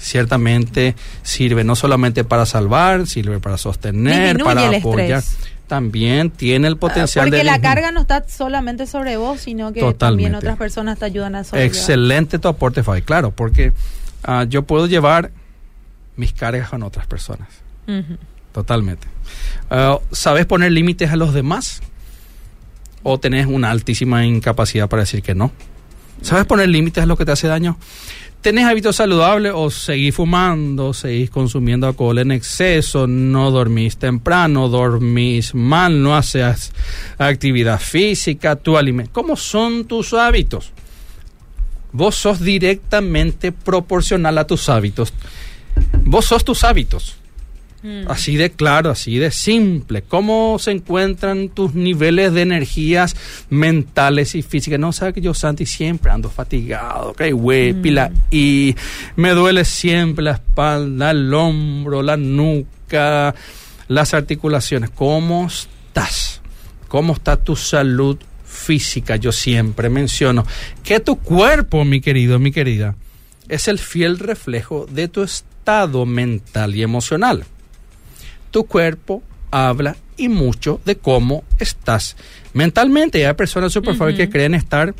ciertamente 0.00 0.96
sirve 1.22 1.62
no 1.62 1.76
solamente 1.76 2.24
para 2.24 2.46
salvar, 2.46 3.06
sirve 3.06 3.38
para 3.38 3.58
sostener, 3.58 4.38
para 4.38 4.68
apoyar 4.68 5.22
también 5.70 6.30
tiene 6.30 6.66
el 6.66 6.76
potencial 6.76 7.28
Porque 7.28 7.44
la 7.44 7.60
carga 7.60 7.92
no 7.92 8.00
está 8.00 8.24
solamente 8.28 8.88
sobre 8.88 9.16
vos, 9.16 9.42
sino 9.42 9.72
que 9.72 9.94
también 9.94 10.34
otras 10.34 10.56
personas 10.56 10.98
te 10.98 11.04
ayudan 11.04 11.36
a 11.36 11.44
sobrellevar. 11.44 11.72
Excelente 11.72 12.40
tu 12.40 12.48
aporte, 12.48 12.82
Fabi, 12.82 13.02
claro, 13.02 13.30
porque 13.30 13.72
ah, 14.24 14.44
yo 14.48 14.64
puedo 14.64 14.88
llevar 14.88 15.30
mis 16.16 16.32
cargas 16.32 16.70
con 16.70 16.82
otras 16.82 17.06
personas. 17.06 17.48
Totalmente. 18.52 19.06
Ah, 19.70 20.00
¿Sabes 20.10 20.44
poner 20.44 20.72
límites 20.72 21.12
a 21.12 21.16
los 21.16 21.32
demás? 21.32 21.82
¿O 23.04 23.20
tenés 23.20 23.46
una 23.46 23.70
altísima 23.70 24.26
incapacidad 24.26 24.88
para 24.88 25.02
decir 25.02 25.22
que 25.22 25.36
no? 25.36 25.52
¿Sabes 26.20 26.46
poner 26.46 26.68
límites 26.68 27.04
a 27.04 27.06
lo 27.06 27.16
que 27.16 27.24
te 27.24 27.30
hace 27.30 27.46
daño? 27.46 27.78
Tenés 28.40 28.64
hábitos 28.64 28.96
saludables 28.96 29.52
o 29.54 29.70
seguís 29.70 30.14
fumando, 30.14 30.94
seguís 30.94 31.30
consumiendo 31.30 31.86
alcohol 31.86 32.18
en 32.18 32.32
exceso, 32.32 33.06
no 33.06 33.50
dormís 33.50 33.96
temprano, 33.96 34.68
dormís 34.68 35.54
mal, 35.54 36.02
no 36.02 36.16
haces 36.16 36.72
actividad 37.18 37.80
física, 37.80 38.56
tu 38.56 38.76
alimento. 38.76 39.12
¿Cómo 39.12 39.36
son 39.36 39.84
tus 39.84 40.14
hábitos? 40.14 40.72
Vos 41.92 42.14
sos 42.16 42.40
directamente 42.40 43.52
proporcional 43.52 44.38
a 44.38 44.46
tus 44.46 44.68
hábitos. 44.68 45.12
Vos 46.04 46.26
sos 46.26 46.44
tus 46.44 46.64
hábitos. 46.64 47.19
Mm. 47.82 48.02
Así 48.08 48.36
de 48.36 48.50
claro, 48.50 48.90
así 48.90 49.18
de 49.18 49.30
simple. 49.30 50.02
¿Cómo 50.02 50.58
se 50.58 50.70
encuentran 50.70 51.48
tus 51.48 51.74
niveles 51.74 52.32
de 52.32 52.42
energías 52.42 53.16
mentales 53.48 54.34
y 54.34 54.42
físicas? 54.42 54.78
No, 54.78 54.92
sabes 54.92 55.14
que 55.14 55.20
yo, 55.20 55.32
Santi, 55.32 55.64
siempre 55.64 56.10
ando 56.10 56.28
fatigado, 56.28 57.10
ok, 57.10 57.22
güey, 57.32 57.72
mm. 57.72 57.82
pila, 57.82 58.12
y 58.30 58.74
me 59.16 59.30
duele 59.30 59.64
siempre 59.64 60.24
la 60.24 60.32
espalda, 60.32 61.10
el 61.10 61.32
hombro, 61.32 62.02
la 62.02 62.16
nuca, 62.16 63.34
las 63.88 64.12
articulaciones. 64.12 64.90
¿Cómo 64.90 65.46
estás? 65.46 66.42
¿Cómo 66.88 67.14
está 67.14 67.36
tu 67.36 67.56
salud 67.56 68.18
física? 68.44 69.16
Yo 69.16 69.32
siempre 69.32 69.88
menciono 69.88 70.44
que 70.82 71.00
tu 71.00 71.16
cuerpo, 71.16 71.84
mi 71.86 72.02
querido, 72.02 72.38
mi 72.38 72.52
querida, 72.52 72.94
es 73.48 73.68
el 73.68 73.78
fiel 73.78 74.18
reflejo 74.18 74.86
de 74.90 75.08
tu 75.08 75.22
estado 75.22 76.04
mental 76.04 76.76
y 76.76 76.82
emocional 76.82 77.46
tu 78.50 78.66
cuerpo 78.66 79.22
habla 79.50 79.96
y 80.16 80.28
mucho 80.28 80.80
de 80.84 80.96
cómo 80.96 81.44
estás 81.58 82.16
mentalmente. 82.52 83.26
hay 83.26 83.34
personas 83.34 83.72
super 83.72 83.96
que 84.14 84.28
creen 84.28 84.54
estar 84.54 84.94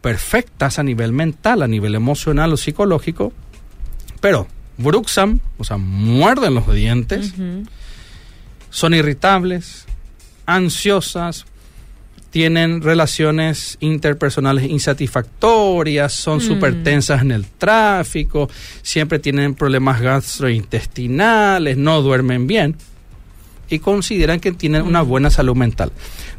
perfectas 0.00 0.78
a 0.78 0.82
nivel 0.82 1.12
mental, 1.12 1.62
a 1.62 1.68
nivel 1.68 1.94
emocional 1.94 2.52
o 2.52 2.56
psicológico, 2.56 3.32
pero 4.20 4.46
bruxan, 4.76 5.40
o 5.58 5.64
sea, 5.64 5.78
muerden 5.78 6.54
los 6.54 6.72
dientes, 6.72 7.34
son 8.70 8.94
irritables, 8.94 9.86
ansiosas, 10.44 11.46
tienen 12.32 12.80
relaciones 12.80 13.76
interpersonales 13.80 14.64
insatisfactorias, 14.64 16.14
son 16.14 16.38
mm. 16.38 16.40
súper 16.40 16.82
tensas 16.82 17.20
en 17.20 17.30
el 17.30 17.44
tráfico, 17.44 18.48
siempre 18.80 19.18
tienen 19.18 19.54
problemas 19.54 20.00
gastrointestinales, 20.00 21.76
no 21.76 22.00
duermen 22.00 22.46
bien 22.46 22.74
y 23.68 23.80
consideran 23.80 24.40
que 24.40 24.52
tienen 24.52 24.82
una 24.82 25.04
mm. 25.04 25.08
buena 25.08 25.28
salud 25.28 25.54
mental. 25.54 25.92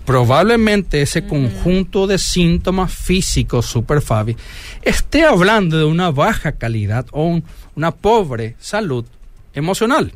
Probablemente 0.03 1.03
ese 1.03 1.21
mm. 1.21 1.27
conjunto 1.27 2.07
de 2.07 2.17
síntomas 2.17 2.91
físicos, 2.91 3.67
super 3.67 4.01
Fabi, 4.01 4.35
esté 4.81 5.23
hablando 5.23 5.77
de 5.77 5.85
una 5.85 6.09
baja 6.09 6.53
calidad 6.53 7.05
o 7.11 7.39
una 7.75 7.91
pobre 7.91 8.55
salud 8.59 9.05
emocional 9.53 10.11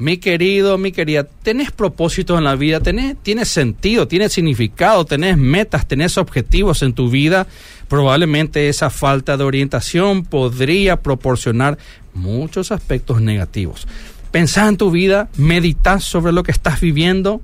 mi 0.00 0.16
querido, 0.16 0.78
mi 0.78 0.92
querida, 0.92 1.24
tenés 1.24 1.72
propósitos 1.72 2.38
en 2.38 2.44
la 2.44 2.56
vida, 2.56 2.80
tienes 2.80 3.48
sentido, 3.48 4.08
tienes 4.08 4.32
significado, 4.32 5.04
tenés 5.04 5.36
metas, 5.36 5.86
tenés 5.86 6.16
objetivos 6.16 6.82
en 6.82 6.94
tu 6.94 7.10
vida, 7.10 7.46
probablemente 7.86 8.70
esa 8.70 8.88
falta 8.88 9.36
de 9.36 9.44
orientación 9.44 10.24
podría 10.24 10.96
proporcionar 10.96 11.76
muchos 12.14 12.72
aspectos 12.72 13.20
negativos. 13.20 13.86
Pensá 14.30 14.68
en 14.68 14.78
tu 14.78 14.90
vida, 14.90 15.28
medita 15.36 16.00
sobre 16.00 16.32
lo 16.32 16.44
que 16.44 16.52
estás 16.52 16.80
viviendo. 16.80 17.42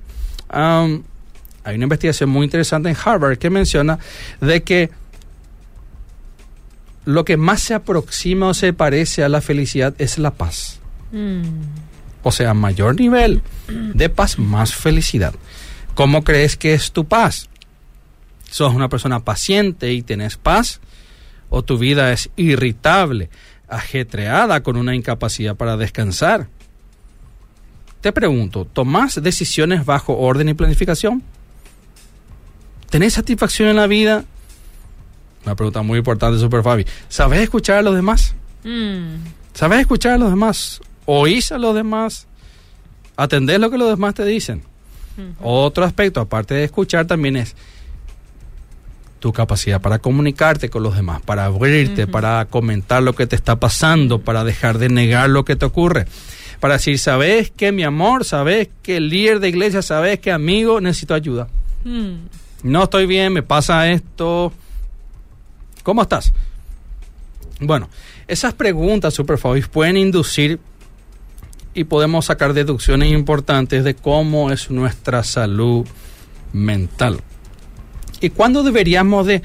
hay 0.49 1.75
una 1.75 1.83
investigación 1.83 2.31
muy 2.31 2.45
interesante 2.45 2.89
en 2.89 2.97
Harvard 3.05 3.37
que 3.37 3.51
menciona 3.51 3.99
de 4.41 4.63
que 4.63 4.89
lo 7.05 7.23
que 7.23 7.37
más 7.37 7.61
se 7.61 7.75
aproxima 7.75 8.47
o 8.47 8.55
se 8.55 8.73
parece 8.73 9.23
a 9.23 9.29
la 9.29 9.41
felicidad 9.41 9.93
es 9.99 10.17
la 10.17 10.31
paz. 10.31 10.79
Mm. 11.11 11.86
O 12.23 12.31
sea, 12.31 12.53
mayor 12.53 12.99
nivel 12.99 13.41
de 13.67 14.09
paz, 14.09 14.39
más 14.39 14.73
felicidad. 14.73 15.33
¿Cómo 15.93 16.23
crees 16.23 16.57
que 16.57 16.73
es 16.73 16.91
tu 16.91 17.05
paz? 17.05 17.49
¿Sos 18.49 18.73
una 18.73 18.89
persona 18.89 19.21
paciente 19.21 19.93
y 19.93 20.01
tienes 20.01 20.37
paz? 20.37 20.79
¿O 21.49 21.63
tu 21.63 21.77
vida 21.77 22.11
es 22.11 22.29
irritable, 22.35 23.29
ajetreada 23.67 24.61
con 24.61 24.77
una 24.77 24.95
incapacidad 24.95 25.55
para 25.55 25.77
descansar? 25.77 26.47
Te 28.01 28.11
pregunto, 28.11 28.65
¿tomás 28.65 29.21
decisiones 29.21 29.85
bajo 29.85 30.17
orden 30.17 30.49
y 30.49 30.53
planificación? 30.53 31.23
¿Tenés 32.89 33.13
satisfacción 33.13 33.69
en 33.69 33.75
la 33.75 33.87
vida? 33.87 34.23
Una 35.45 35.55
pregunta 35.55 35.81
muy 35.81 35.99
importante, 35.99 36.39
Super 36.39 36.63
Fabi. 36.63 36.85
¿Sabes 37.09 37.41
escuchar 37.41 37.77
a 37.77 37.81
los 37.81 37.95
demás? 37.95 38.35
Mm. 38.63 39.15
¿Sabes 39.53 39.79
escuchar 39.79 40.13
a 40.13 40.17
los 40.17 40.29
demás? 40.29 40.81
Oís 41.07 41.51
a 41.51 41.57
los 41.57 41.73
demás, 41.73 42.27
atendés 43.15 43.59
lo 43.59 43.71
que 43.71 43.79
los 43.79 43.89
demás 43.89 44.13
te 44.13 44.25
dicen. 44.25 44.61
Otro 45.41 45.83
aspecto, 45.83 46.21
aparte 46.21 46.53
de 46.53 46.65
escuchar, 46.65 47.07
también 47.07 47.37
es 47.37 47.55
tu 49.19 49.33
capacidad 49.33 49.81
para 49.81 49.97
comunicarte 49.97 50.69
con 50.69 50.83
los 50.83 50.95
demás, 50.95 51.23
para 51.23 51.45
abrirte, 51.45 52.05
para 52.05 52.45
comentar 52.45 53.01
lo 53.01 53.13
que 53.13 53.25
te 53.25 53.35
está 53.35 53.55
pasando, 53.55 54.19
para 54.19 54.43
dejar 54.43 54.77
de 54.77 54.89
negar 54.89 55.31
lo 55.31 55.43
que 55.43 55.55
te 55.55 55.65
ocurre. 55.65 56.05
Para 56.59 56.75
decir, 56.75 56.99
sabes 56.99 57.49
que 57.49 57.71
mi 57.71 57.83
amor, 57.83 58.25
sabes 58.25 58.69
que 58.83 58.99
líder 58.99 59.39
de 59.39 59.49
iglesia, 59.49 59.81
sabes 59.81 60.19
que 60.19 60.31
amigo, 60.31 60.81
necesito 60.81 61.15
ayuda. 61.15 61.47
Hmm. 61.83 62.27
No 62.63 62.83
estoy 62.83 63.07
bien, 63.07 63.33
me 63.33 63.43
pasa 63.43 63.89
esto. 63.89 64.51
¿Cómo 65.83 66.01
estás? 66.01 66.33
Bueno, 67.59 67.89
esas 68.27 68.53
preguntas, 68.53 69.13
Superfavis, 69.13 69.67
pueden 69.67 69.97
inducir 69.97 70.59
y 71.77 71.83
podemos 71.83 72.25
sacar 72.25 72.53
deducciones 72.53 73.11
importantes 73.11 73.83
de 73.83 73.93
cómo 73.93 74.51
es 74.51 74.71
nuestra 74.71 75.23
salud 75.23 75.85
mental. 76.51 77.21
¿Y 78.19 78.31
cuándo 78.31 78.63
deberíamos 78.63 79.27
de 79.27 79.43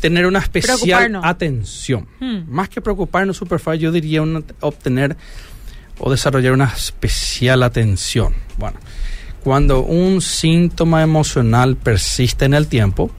tener 0.00 0.24
una 0.24 0.38
especial 0.38 1.20
atención? 1.22 2.08
Hmm. 2.18 2.44
Más 2.48 2.70
que 2.70 2.80
preocuparnos, 2.80 3.36
Superfavis, 3.36 3.82
yo 3.82 3.92
diría 3.92 4.22
obtener 4.60 5.18
o 5.98 6.10
desarrollar 6.10 6.54
una 6.54 6.72
especial 6.74 7.62
atención. 7.62 8.32
Bueno, 8.56 8.78
cuando 9.44 9.82
un 9.82 10.22
síntoma 10.22 11.02
emocional 11.02 11.76
persiste 11.76 12.46
en 12.46 12.54
el 12.54 12.68
tiempo, 12.68 13.10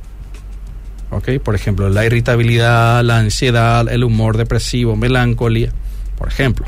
¿ok? 1.12 1.30
Por 1.44 1.54
ejemplo, 1.54 1.90
la 1.90 2.08
irritabilidad, 2.08 3.04
la 3.04 3.20
ansiedad, 3.20 3.88
el 3.88 4.04
humor 4.04 4.36
depresivo, 4.36 4.96
melancolía, 4.96 5.72
por 6.18 6.28
ejemplo, 6.28 6.66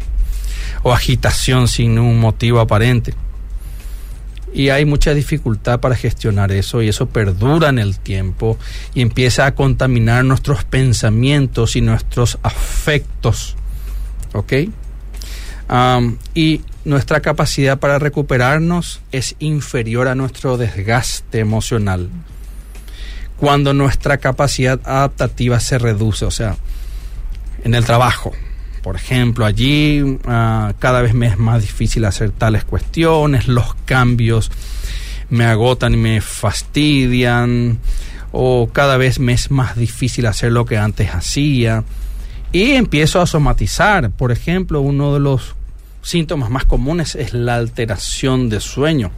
o 0.84 0.94
agitación 0.94 1.68
sin 1.68 2.00
un 2.00 2.20
motivo 2.20 2.60
aparente. 2.60 3.14
Y 4.54 4.70
hay 4.70 4.86
mucha 4.86 5.14
dificultad 5.14 5.80
para 5.80 5.96
gestionar 5.96 6.52
eso 6.52 6.82
y 6.82 6.90
eso 6.90 7.08
perdura 7.08 7.70
en 7.70 7.78
el 7.78 8.00
tiempo 8.00 8.58
y 8.96 9.02
empieza 9.02 9.46
a 9.46 9.54
contaminar 9.54 10.26
nuestros 10.26 10.64
pensamientos 10.64 11.76
y 11.76 11.82
nuestros 11.82 12.40
afectos. 12.44 13.56
¿Ok? 14.34 14.54
y 16.34 16.62
nuestra 16.84 17.20
capacidad 17.20 17.78
para 17.78 18.00
recuperarnos 18.00 19.02
es 19.12 19.36
inferior 19.38 20.08
a 20.08 20.16
nuestro 20.16 20.58
desgaste 20.58 21.38
emocional 21.38 22.10
cuando 23.40 23.74
nuestra 23.74 24.18
capacidad 24.18 24.80
adaptativa 24.84 25.60
se 25.60 25.78
reduce, 25.78 26.26
o 26.26 26.32
sea, 26.32 26.58
en 27.64 27.74
el 27.74 27.86
trabajo. 27.86 28.34
Por 28.90 28.96
ejemplo, 28.96 29.46
allí 29.46 30.18
ah, 30.26 30.74
cada 30.80 31.04
vez 31.04 31.14
me 31.14 31.28
es 31.28 31.38
más 31.38 31.62
difícil 31.62 32.06
hacer 32.06 32.32
tales 32.32 32.64
cuestiones, 32.64 33.48
los 33.48 33.76
cambios 33.86 34.50
me 35.30 35.46
agotan 35.46 35.94
y 35.94 35.98
me 35.98 36.22
fastidian, 36.22 37.78
o 38.32 38.72
cada 38.74 38.98
vez 38.98 39.20
me 39.20 39.34
es 39.34 39.52
más 39.52 39.76
difícil 39.76 40.26
hacer 40.26 40.54
lo 40.54 40.66
que 40.66 40.80
antes 40.80 41.14
hacía. 41.14 41.84
Y 42.52 42.72
empiezo 42.72 43.22
a 43.22 43.28
somatizar. 43.28 44.10
Por 44.10 44.32
ejemplo, 44.32 44.82
uno 44.82 45.14
de 45.14 45.20
los 45.20 45.54
síntomas 46.02 46.50
más 46.50 46.66
comunes 46.66 47.14
es 47.14 47.36
la 47.36 47.58
alteración 47.58 48.50
de 48.50 48.60
sueño. 48.60 49.12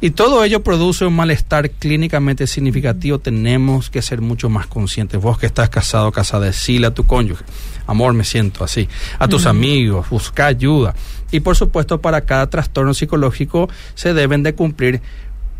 Y 0.00 0.10
todo 0.10 0.42
ello 0.42 0.64
produce 0.64 1.04
un 1.04 1.14
malestar 1.14 1.70
clínicamente 1.70 2.48
significativo. 2.48 3.20
Tenemos 3.20 3.88
que 3.88 4.02
ser 4.02 4.20
mucho 4.20 4.48
más 4.48 4.66
conscientes. 4.66 5.20
Vos 5.20 5.38
que 5.38 5.46
estás 5.46 5.68
casado, 5.68 6.10
casada, 6.10 6.46
decirle 6.46 6.88
a 6.88 6.94
tu 6.94 7.04
cónyuge, 7.04 7.44
amor, 7.86 8.14
me 8.14 8.24
siento 8.24 8.64
así. 8.64 8.88
A 9.18 9.28
tus 9.28 9.46
amigos, 9.46 10.08
busca 10.08 10.46
ayuda. 10.46 10.94
Y 11.30 11.40
por 11.40 11.56
supuesto, 11.56 12.00
para 12.00 12.22
cada 12.22 12.48
trastorno 12.48 12.94
psicológico 12.94 13.68
se 13.94 14.14
deben 14.14 14.42
de 14.42 14.54
cumplir 14.54 15.00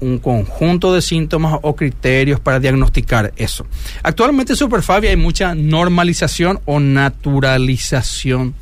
un 0.01 0.19
conjunto 0.19 0.93
de 0.93 1.01
síntomas 1.01 1.59
o 1.63 1.77
criterios 1.77 2.41
para 2.41 2.59
diagnosticar 2.59 3.33
eso. 3.37 3.67
Actualmente, 4.03 4.57
Superfabia, 4.57 5.11
hay 5.11 5.17
mucha 5.17 5.55
normalización 5.55 6.61
o 6.65 6.81
naturalización 6.81 8.55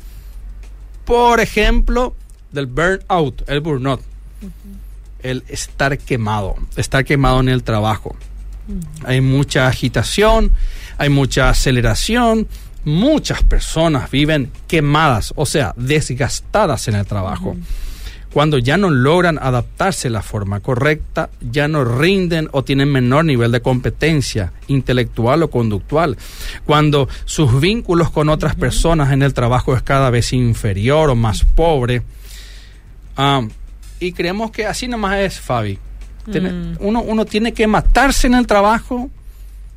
por 1.11 1.39
ejemplo, 1.41 2.15
del 2.51 2.67
burnout, 2.67 3.43
el 3.49 3.59
burnout, 3.59 4.01
el 5.21 5.43
estar 5.49 5.97
quemado, 5.97 6.55
estar 6.75 7.03
quemado 7.03 7.41
en 7.41 7.49
el 7.49 7.63
trabajo. 7.63 8.15
Hay 9.03 9.19
mucha 9.19 9.67
agitación, 9.67 10.53
hay 10.97 11.09
mucha 11.09 11.49
aceleración, 11.49 12.47
muchas 12.85 13.43
personas 13.43 14.09
viven 14.09 14.51
quemadas, 14.67 15.33
o 15.35 15.45
sea, 15.45 15.73
desgastadas 15.77 16.87
en 16.87 16.95
el 16.95 17.05
trabajo 17.05 17.55
cuando 18.33 18.57
ya 18.57 18.77
no 18.77 18.89
logran 18.89 19.37
adaptarse 19.41 20.07
a 20.07 20.11
la 20.11 20.21
forma 20.21 20.61
correcta, 20.61 21.29
ya 21.41 21.67
no 21.67 21.83
rinden 21.83 22.47
o 22.51 22.63
tienen 22.63 22.89
menor 22.89 23.25
nivel 23.25 23.51
de 23.51 23.61
competencia 23.61 24.53
intelectual 24.67 25.43
o 25.43 25.49
conductual, 25.49 26.17
cuando 26.65 27.09
sus 27.25 27.59
vínculos 27.59 28.09
con 28.09 28.29
otras 28.29 28.55
personas 28.55 29.11
en 29.11 29.21
el 29.21 29.33
trabajo 29.33 29.75
es 29.75 29.81
cada 29.81 30.09
vez 30.09 30.31
inferior 30.33 31.09
o 31.09 31.15
más 31.15 31.43
pobre. 31.43 32.03
Y 33.99 34.13
creemos 34.13 34.51
que 34.51 34.65
así 34.65 34.87
nomás 34.87 35.19
es, 35.19 35.39
Fabi. 35.39 35.77
Mm. 36.25 36.75
uno, 36.79 37.01
uno 37.01 37.25
tiene 37.25 37.51
que 37.51 37.65
matarse 37.65 38.27
en 38.27 38.35
el 38.35 38.45
trabajo 38.45 39.09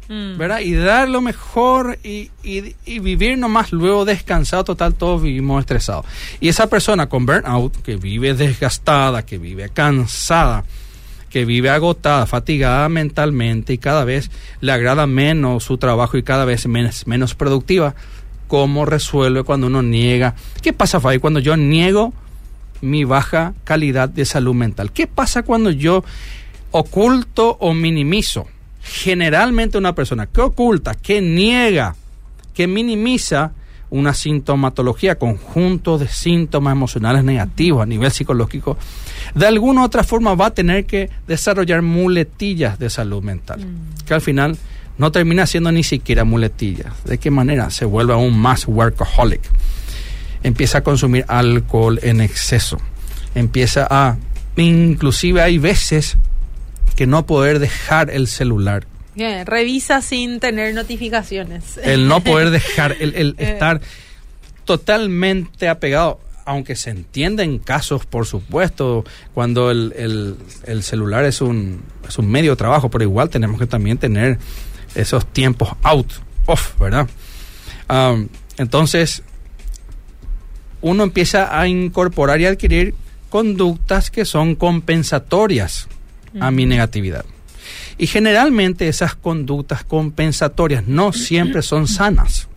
Mm. 0.08 0.40
Y 0.62 0.74
dar 0.74 1.08
lo 1.08 1.20
mejor 1.20 1.98
y, 2.04 2.30
y, 2.42 2.98
vivir 2.98 3.38
nomás 3.38 3.72
luego 3.72 4.04
descansado, 4.04 4.64
total, 4.64 4.94
todos 4.94 5.22
vivimos 5.22 5.60
estresados. 5.60 6.06
Y 6.40 6.48
esa 6.48 6.68
persona 6.68 7.08
con 7.08 7.26
burnout, 7.26 7.82
que 7.82 7.96
vive 7.96 8.34
desgastada, 8.34 9.24
que 9.24 9.38
vive 9.38 9.70
cansada, 9.70 10.64
que 11.30 11.44
vive 11.44 11.70
agotada, 11.70 12.26
fatigada 12.26 12.88
mentalmente 12.88 13.72
y 13.72 13.78
cada 13.78 14.04
vez 14.04 14.30
le 14.60 14.72
agrada 14.72 15.06
menos 15.06 15.64
su 15.64 15.78
trabajo 15.78 16.16
y 16.16 16.22
cada 16.22 16.44
vez 16.44 16.66
menos, 16.66 17.06
menos 17.06 17.34
productiva, 17.34 17.94
¿cómo 18.46 18.84
resuelve 18.84 19.42
cuando 19.42 19.66
uno 19.66 19.82
niega? 19.82 20.34
¿Qué 20.62 20.72
pasa, 20.72 21.00
Fabi, 21.00 21.18
cuando 21.18 21.40
yo 21.40 21.56
niego 21.56 22.12
mi 22.82 23.04
baja 23.04 23.54
calidad 23.64 24.08
de 24.08 24.26
salud 24.26 24.54
mental? 24.54 24.92
¿Qué 24.92 25.06
pasa 25.06 25.42
cuando 25.42 25.70
yo 25.70 26.04
oculto 26.70 27.56
o 27.58 27.72
minimizo? 27.72 28.46
Generalmente 28.84 29.78
una 29.78 29.94
persona 29.94 30.26
que 30.26 30.42
oculta, 30.42 30.94
que 30.94 31.20
niega, 31.20 31.96
que 32.52 32.66
minimiza 32.66 33.52
una 33.90 34.12
sintomatología, 34.12 35.18
conjunto 35.18 35.98
de 35.98 36.08
síntomas 36.08 36.72
emocionales 36.72 37.24
negativos 37.24 37.82
a 37.82 37.86
nivel 37.86 38.10
psicológico, 38.10 38.76
de 39.34 39.46
alguna 39.46 39.82
u 39.82 39.84
otra 39.84 40.02
forma 40.04 40.34
va 40.34 40.46
a 40.46 40.50
tener 40.54 40.84
que 40.84 41.10
desarrollar 41.26 41.80
muletillas 41.82 42.78
de 42.78 42.90
salud 42.90 43.22
mental, 43.22 43.60
mm. 43.60 44.04
que 44.04 44.14
al 44.14 44.20
final 44.20 44.58
no 44.98 45.12
termina 45.12 45.46
siendo 45.46 45.72
ni 45.72 45.82
siquiera 45.82 46.24
muletillas. 46.24 46.92
¿De 47.04 47.18
qué 47.18 47.30
manera? 47.30 47.70
Se 47.70 47.84
vuelve 47.84 48.12
aún 48.12 48.38
más 48.38 48.66
workaholic. 48.66 49.42
Empieza 50.42 50.78
a 50.78 50.80
consumir 50.82 51.24
alcohol 51.28 51.98
en 52.02 52.20
exceso. 52.20 52.78
Empieza 53.34 53.86
a, 53.90 54.16
inclusive 54.56 55.40
hay 55.40 55.58
veces 55.58 56.16
que 56.94 57.06
no 57.06 57.26
poder 57.26 57.58
dejar 57.58 58.10
el 58.10 58.26
celular. 58.26 58.86
revisa 59.16 60.02
sin 60.02 60.40
tener 60.40 60.74
notificaciones. 60.74 61.78
El 61.82 62.08
no 62.08 62.20
poder 62.22 62.50
dejar, 62.50 62.96
el, 63.00 63.34
eh. 63.38 63.52
estar 63.52 63.80
totalmente 64.64 65.68
apegado, 65.68 66.20
aunque 66.44 66.76
se 66.76 66.90
entienda 66.90 67.42
en 67.42 67.58
casos, 67.58 68.06
por 68.06 68.26
supuesto, 68.26 69.04
cuando 69.32 69.70
el, 69.70 70.36
celular 70.82 71.24
es 71.24 71.40
un, 71.40 71.82
es 72.06 72.18
un 72.18 72.30
medio 72.30 72.52
de 72.52 72.56
trabajo, 72.56 72.90
pero 72.90 73.04
igual 73.04 73.30
tenemos 73.30 73.58
que 73.58 73.66
también 73.66 73.98
tener 73.98 74.38
esos 74.94 75.26
tiempos 75.26 75.70
out, 75.82 76.12
off, 76.46 76.78
¿verdad? 76.78 77.08
entonces, 78.56 79.22
uno 80.80 81.02
empieza 81.02 81.58
a 81.58 81.68
incorporar 81.68 82.40
y 82.40 82.46
adquirir 82.46 82.94
conductas 83.28 84.10
que 84.10 84.24
son 84.24 84.54
compensatorias 84.54 85.88
a 86.40 86.50
mi 86.50 86.66
negatividad. 86.66 87.24
Y 87.96 88.06
generalmente 88.06 88.88
esas 88.88 89.14
conductas 89.14 89.84
compensatorias 89.84 90.86
no 90.86 91.12
siempre 91.12 91.62
son 91.62 91.86
sanas. 91.86 92.48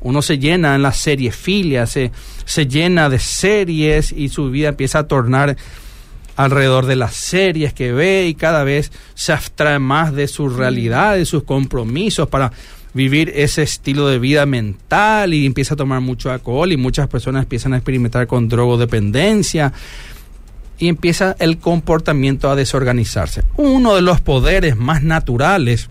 Uno 0.00 0.22
se 0.22 0.38
llena 0.38 0.74
en 0.74 0.82
la 0.82 0.92
serie 0.92 1.30
filia, 1.30 1.86
se, 1.86 2.10
se 2.46 2.66
llena 2.66 3.10
de 3.10 3.18
series 3.18 4.12
y 4.12 4.30
su 4.30 4.50
vida 4.50 4.70
empieza 4.70 5.00
a 5.00 5.08
tornar 5.08 5.56
alrededor 6.36 6.86
de 6.86 6.96
las 6.96 7.14
series 7.14 7.74
que 7.74 7.92
ve 7.92 8.26
y 8.26 8.34
cada 8.34 8.64
vez 8.64 8.92
se 9.14 9.32
abstrae 9.32 9.78
más 9.78 10.14
de 10.14 10.26
su 10.26 10.48
realidad, 10.48 11.16
de 11.16 11.26
sus 11.26 11.42
compromisos 11.42 12.28
para 12.28 12.50
vivir 12.94 13.30
ese 13.36 13.62
estilo 13.62 14.08
de 14.08 14.18
vida 14.18 14.46
mental 14.46 15.34
y 15.34 15.44
empieza 15.44 15.74
a 15.74 15.76
tomar 15.76 16.00
mucho 16.00 16.30
alcohol 16.30 16.72
y 16.72 16.78
muchas 16.78 17.08
personas 17.08 17.42
empiezan 17.42 17.74
a 17.74 17.76
experimentar 17.76 18.26
con 18.26 18.48
drogodependencia 18.48 19.72
y 20.80 20.88
empieza 20.88 21.36
el 21.38 21.58
comportamiento 21.58 22.50
a 22.50 22.56
desorganizarse. 22.56 23.44
Uno 23.56 23.94
de 23.94 24.02
los 24.02 24.20
poderes 24.20 24.76
más 24.76 25.02
naturales 25.02 25.90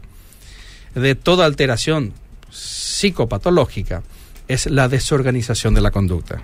de 0.95 1.15
toda 1.15 1.45
alteración 1.45 2.12
psicopatológica 2.49 4.02
es 4.47 4.65
la 4.65 4.89
desorganización 4.89 5.75
de 5.75 5.82
la 5.82 5.91
conducta. 5.91 6.41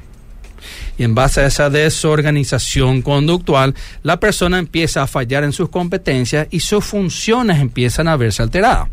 Y 0.97 1.03
en 1.03 1.15
base 1.15 1.41
a 1.41 1.47
esa 1.47 1.69
desorganización 1.69 3.01
conductual, 3.01 3.75
la 4.03 4.19
persona 4.19 4.59
empieza 4.59 5.01
a 5.01 5.07
fallar 5.07 5.43
en 5.43 5.51
sus 5.51 5.69
competencias 5.69 6.47
y 6.51 6.59
sus 6.59 6.85
funciones 6.85 7.59
empiezan 7.59 8.07
a 8.07 8.15
verse 8.15 8.43
alteradas. 8.43 8.89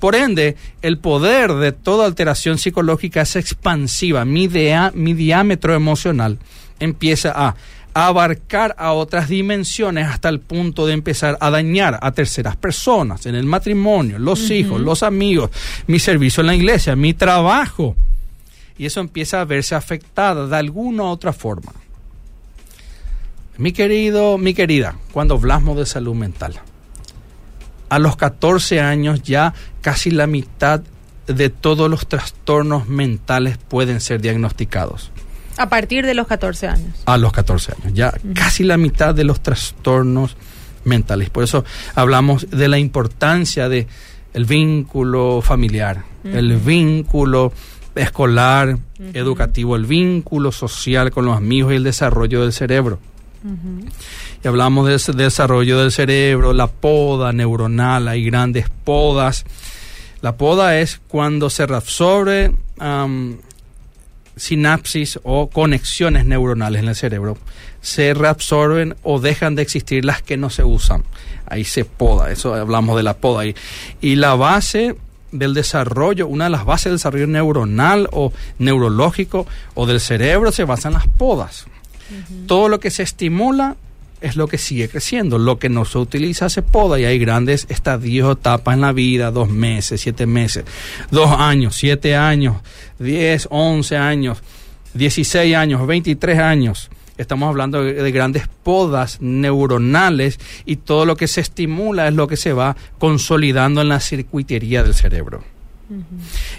Por 0.00 0.14
ende, 0.14 0.56
el 0.82 0.98
poder 0.98 1.54
de 1.54 1.72
toda 1.72 2.04
alteración 2.04 2.58
psicológica 2.58 3.22
es 3.22 3.36
expansiva. 3.36 4.24
Mi, 4.24 4.48
mi 4.94 5.14
diámetro 5.14 5.74
emocional 5.74 6.38
empieza 6.80 7.32
a 7.34 7.56
abarcar 8.06 8.74
a 8.78 8.92
otras 8.92 9.28
dimensiones 9.28 10.06
hasta 10.06 10.28
el 10.28 10.40
punto 10.40 10.86
de 10.86 10.92
empezar 10.92 11.36
a 11.40 11.50
dañar 11.50 11.98
a 12.00 12.12
terceras 12.12 12.56
personas 12.56 13.26
en 13.26 13.34
el 13.34 13.44
matrimonio, 13.44 14.18
los 14.18 14.50
hijos, 14.50 14.80
los 14.80 15.02
amigos, 15.02 15.50
mi 15.86 15.98
servicio 15.98 16.42
en 16.42 16.46
la 16.46 16.54
iglesia, 16.54 16.94
mi 16.96 17.14
trabajo. 17.14 17.96
Y 18.76 18.86
eso 18.86 19.00
empieza 19.00 19.40
a 19.40 19.44
verse 19.44 19.74
afectada 19.74 20.46
de 20.46 20.56
alguna 20.56 21.02
u 21.04 21.06
otra 21.06 21.32
forma. 21.32 21.72
Mi 23.56 23.72
querido, 23.72 24.38
mi 24.38 24.54
querida, 24.54 24.96
cuando 25.12 25.34
hablamos 25.34 25.76
de 25.76 25.84
salud 25.84 26.14
mental, 26.14 26.60
a 27.88 27.98
los 27.98 28.16
14 28.16 28.80
años 28.80 29.22
ya 29.22 29.54
casi 29.80 30.12
la 30.12 30.28
mitad 30.28 30.82
de 31.26 31.50
todos 31.50 31.90
los 31.90 32.06
trastornos 32.06 32.88
mentales 32.88 33.58
pueden 33.58 34.00
ser 34.00 34.20
diagnosticados. 34.20 35.10
A 35.58 35.68
partir 35.68 36.06
de 36.06 36.14
los 36.14 36.26
14 36.26 36.68
años. 36.68 37.02
A 37.04 37.18
los 37.18 37.32
14 37.32 37.72
años. 37.72 37.92
Ya 37.94 38.14
casi 38.34 38.64
la 38.64 38.76
mitad 38.76 39.14
de 39.14 39.24
los 39.24 39.40
trastornos 39.42 40.36
mentales. 40.84 41.30
Por 41.30 41.44
eso 41.44 41.64
hablamos 41.94 42.48
de 42.50 42.68
la 42.68 42.78
importancia 42.78 43.68
de 43.68 43.86
el 44.34 44.44
vínculo 44.44 45.40
familiar, 45.42 46.04
el 46.24 46.56
vínculo 46.58 47.52
escolar, 47.94 48.78
educativo, 49.12 49.74
el 49.74 49.86
vínculo 49.86 50.52
social 50.52 51.10
con 51.10 51.24
los 51.24 51.36
amigos 51.36 51.72
y 51.72 51.76
el 51.76 51.84
desarrollo 51.84 52.42
del 52.42 52.52
cerebro. 52.52 52.98
Y 54.42 54.48
hablamos 54.48 54.86
de 54.86 54.94
ese 54.94 55.12
desarrollo 55.12 55.78
del 55.78 55.92
cerebro, 55.92 56.52
la 56.52 56.68
poda 56.68 57.32
neuronal, 57.32 58.08
hay 58.08 58.24
grandes 58.24 58.68
podas. 58.84 59.44
La 60.20 60.36
poda 60.36 60.78
es 60.78 61.00
cuando 61.08 61.50
se 61.50 61.66
reabsorbe 61.66 62.54
sinapsis 64.38 65.18
o 65.22 65.50
conexiones 65.50 66.24
neuronales 66.24 66.82
en 66.82 66.88
el 66.88 66.94
cerebro 66.94 67.36
se 67.80 68.14
reabsorben 68.14 68.96
o 69.02 69.20
dejan 69.20 69.54
de 69.54 69.62
existir 69.62 70.04
las 70.04 70.22
que 70.22 70.36
no 70.36 70.50
se 70.50 70.64
usan. 70.64 71.04
Ahí 71.46 71.64
se 71.64 71.84
poda, 71.84 72.30
eso 72.30 72.54
hablamos 72.54 72.96
de 72.96 73.02
la 73.02 73.16
poda. 73.16 73.46
Y, 73.46 73.54
y 74.00 74.16
la 74.16 74.34
base 74.34 74.96
del 75.32 75.54
desarrollo, 75.54 76.26
una 76.26 76.44
de 76.44 76.50
las 76.50 76.64
bases 76.64 76.86
del 76.86 76.94
desarrollo 76.94 77.26
neuronal 77.26 78.08
o 78.12 78.32
neurológico 78.58 79.46
o 79.74 79.86
del 79.86 80.00
cerebro 80.00 80.52
se 80.52 80.64
basa 80.64 80.88
en 80.88 80.94
las 80.94 81.06
podas. 81.06 81.66
Todo 82.46 82.68
lo 82.68 82.80
que 82.80 82.90
se 82.90 83.02
estimula 83.02 83.76
es 84.20 84.36
lo 84.36 84.48
que 84.48 84.58
sigue 84.58 84.88
creciendo. 84.88 85.38
Lo 85.38 85.58
que 85.58 85.68
no 85.68 85.84
se 85.84 85.98
utiliza 85.98 86.48
se 86.48 86.62
poda 86.62 86.98
y 86.98 87.04
hay 87.04 87.18
grandes 87.18 87.66
estadios 87.68 88.36
etapas 88.36 88.74
en 88.74 88.80
la 88.80 88.92
vida, 88.92 89.30
dos 89.30 89.50
meses, 89.50 90.00
siete 90.00 90.26
meses, 90.26 90.64
dos 91.10 91.30
años, 91.30 91.76
siete 91.76 92.16
años, 92.16 92.56
diez, 92.98 93.46
once 93.50 93.96
años, 93.96 94.42
dieciséis 94.94 95.54
años, 95.54 95.86
veintitrés 95.86 96.38
años. 96.38 96.90
Estamos 97.16 97.48
hablando 97.48 97.82
de, 97.82 98.12
grandes 98.12 98.48
podas 98.62 99.20
neuronales 99.20 100.38
y 100.64 100.76
todo 100.76 101.04
lo 101.04 101.16
que 101.16 101.26
se 101.26 101.40
estimula 101.40 102.06
es 102.06 102.14
lo 102.14 102.28
que 102.28 102.36
se 102.36 102.52
va 102.52 102.76
consolidando 102.98 103.80
en 103.80 103.88
la 103.88 103.98
circuitería 103.98 104.84
del 104.84 104.94
cerebro. 104.94 105.42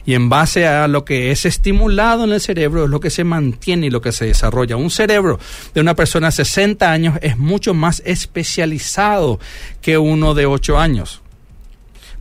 Y 0.06 0.16
en 0.16 0.30
base 0.30 0.68
a 0.68 0.88
lo 0.88 1.06
que 1.06 1.32
es 1.32 1.46
estimulado 1.46 2.24
en 2.24 2.32
el 2.32 2.42
cerebro 2.42 2.86
es 2.86 2.90
lo 2.90 3.00
que 3.00 3.10
se 3.10 3.24
mantiene 3.24 3.88
y 3.88 3.90
lo 3.90 4.02
que 4.02 4.12
se 4.12 4.26
desarrolla. 4.26 4.76
Un 4.76 4.90
cerebro 4.90 5.40
de 5.74 5.82
una 5.82 5.96
persona 5.96 6.28
de 6.28 6.32
60 6.34 6.92
años 6.92 7.20
es 7.22 7.38
mucho 7.38 7.74
más 7.74 8.02
especializado 8.06 9.40
que 9.82 9.98
uno 9.98 10.34
de 10.34 10.46
8 10.46 10.80
años, 10.80 11.22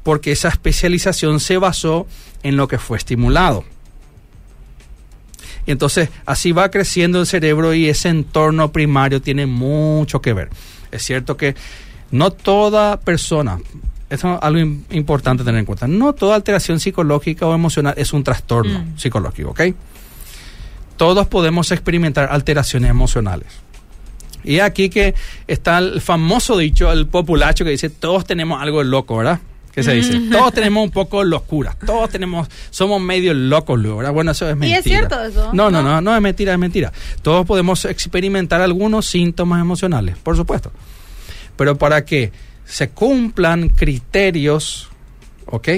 porque 0.02 0.32
esa 0.32 0.48
especialización 0.48 1.40
se 1.40 1.56
basó 1.56 2.06
en 2.42 2.56
lo 2.56 2.68
que 2.68 2.78
fue 2.78 2.98
estimulado. 2.98 3.64
Y 5.66 5.70
entonces 5.70 6.08
así 6.24 6.52
va 6.52 6.70
creciendo 6.70 7.20
el 7.20 7.26
cerebro 7.26 7.74
y 7.74 7.88
ese 7.88 8.08
entorno 8.08 8.72
primario 8.72 9.20
tiene 9.20 9.46
mucho 9.46 10.22
que 10.22 10.32
ver. 10.32 10.48
Es 10.90 11.02
cierto 11.02 11.36
que 11.36 11.56
no 12.10 12.30
toda 12.30 13.00
persona, 13.00 13.60
eso 14.10 14.34
es 14.34 14.38
algo 14.42 14.60
importante 14.90 15.44
tener 15.44 15.58
en 15.58 15.66
cuenta. 15.66 15.86
No 15.86 16.14
toda 16.14 16.34
alteración 16.34 16.80
psicológica 16.80 17.46
o 17.46 17.54
emocional 17.54 17.94
es 17.96 18.12
un 18.12 18.24
trastorno 18.24 18.80
mm. 18.80 18.98
psicológico, 18.98 19.50
¿ok? 19.50 19.60
Todos 20.96 21.26
podemos 21.26 21.70
experimentar 21.70 22.28
alteraciones 22.30 22.90
emocionales. 22.90 23.48
Y 24.44 24.60
aquí 24.60 24.88
que 24.88 25.14
está 25.46 25.78
el 25.78 26.00
famoso 26.00 26.56
dicho, 26.56 26.90
el 26.90 27.06
populacho 27.06 27.64
que 27.64 27.70
dice, 27.70 27.90
todos 27.90 28.24
tenemos 28.24 28.60
algo 28.62 28.82
loco, 28.82 29.18
¿verdad? 29.18 29.40
¿Qué 29.72 29.82
se 29.82 29.92
dice? 29.92 30.18
Mm. 30.18 30.30
Todos 30.30 30.52
tenemos 30.54 30.82
un 30.82 30.90
poco 30.90 31.22
locura. 31.22 31.76
Todos 31.84 32.10
tenemos, 32.10 32.48
somos 32.70 33.00
medio 33.00 33.34
locos, 33.34 33.80
¿verdad? 33.80 34.12
Bueno, 34.12 34.32
eso 34.32 34.48
es 34.48 34.56
mentira. 34.56 34.78
¿Y 34.78 34.80
es 34.80 34.84
cierto 34.84 35.22
eso? 35.22 35.50
No, 35.52 35.70
no, 35.70 35.82
no, 35.82 36.00
no, 36.00 36.16
es 36.16 36.22
mentira, 36.22 36.52
es 36.52 36.58
mentira. 36.58 36.92
Todos 37.22 37.46
podemos 37.46 37.84
experimentar 37.84 38.60
algunos 38.60 39.06
síntomas 39.06 39.60
emocionales, 39.60 40.16
por 40.16 40.36
supuesto. 40.36 40.72
Pero 41.56 41.76
para 41.76 42.04
qué? 42.04 42.32
Se 42.68 42.90
cumplan 42.90 43.70
criterios, 43.70 44.90
¿ok? 45.46 45.68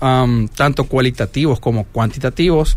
Um, 0.00 0.48
tanto 0.48 0.84
cualitativos 0.84 1.58
como 1.58 1.84
cuantitativos, 1.84 2.76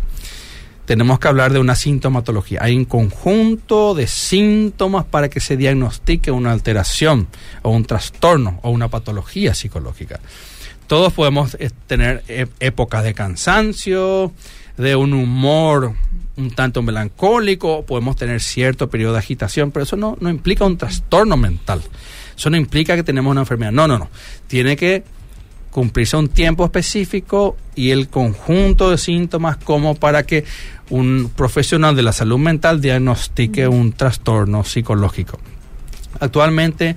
tenemos 0.85 1.19
que 1.19 1.27
hablar 1.27 1.53
de 1.53 1.59
una 1.59 1.75
sintomatología. 1.75 2.59
Hay 2.63 2.75
un 2.75 2.85
conjunto 2.85 3.93
de 3.93 4.07
síntomas 4.07 5.05
para 5.05 5.29
que 5.29 5.39
se 5.39 5.57
diagnostique 5.57 6.31
una 6.31 6.51
alteración 6.51 7.27
o 7.61 7.71
un 7.71 7.85
trastorno 7.85 8.59
o 8.63 8.71
una 8.71 8.87
patología 8.87 9.53
psicológica. 9.53 10.19
Todos 10.87 11.13
podemos 11.13 11.55
eh, 11.59 11.69
tener 11.85 12.23
épocas 12.59 13.03
de 13.03 13.13
cansancio, 13.13 14.31
de 14.77 14.95
un 14.95 15.13
humor 15.13 15.93
un 16.37 16.51
tanto 16.51 16.81
melancólico, 16.81 17.85
podemos 17.85 18.15
tener 18.15 18.41
cierto 18.41 18.89
periodo 18.89 19.13
de 19.13 19.19
agitación, 19.19 19.71
pero 19.71 19.83
eso 19.83 19.97
no, 19.97 20.17
no 20.19 20.29
implica 20.29 20.65
un 20.65 20.77
trastorno 20.77 21.35
mental. 21.35 21.81
Eso 22.37 22.49
no 22.49 22.57
implica 22.57 22.95
que 22.95 23.03
tenemos 23.03 23.31
una 23.31 23.41
enfermedad. 23.41 23.71
No, 23.71 23.87
no, 23.87 23.97
no. 23.97 24.09
Tiene 24.47 24.75
que 24.75 25.03
cumplirse 25.71 26.15
un 26.15 26.29
tiempo 26.29 26.63
específico 26.63 27.57
y 27.75 27.91
el 27.91 28.07
conjunto 28.07 28.89
de 28.91 28.97
síntomas 28.97 29.57
como 29.57 29.95
para 29.95 30.23
que 30.23 30.45
un 30.89 31.31
profesional 31.35 31.95
de 31.95 32.03
la 32.03 32.13
salud 32.13 32.37
mental 32.37 32.81
diagnostique 32.81 33.67
un 33.67 33.93
trastorno 33.93 34.63
psicológico. 34.63 35.39
Actualmente, 36.19 36.95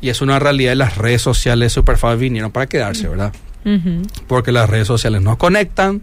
y 0.00 0.08
es 0.08 0.22
una 0.22 0.38
realidad, 0.38 0.74
las 0.74 0.96
redes 0.96 1.22
sociales 1.22 1.72
Superfab 1.72 2.18
vinieron 2.18 2.50
para 2.50 2.66
quedarse, 2.66 3.08
¿verdad? 3.08 3.32
Porque 4.26 4.52
las 4.52 4.70
redes 4.70 4.86
sociales 4.86 5.20
nos 5.20 5.36
conectan 5.36 6.00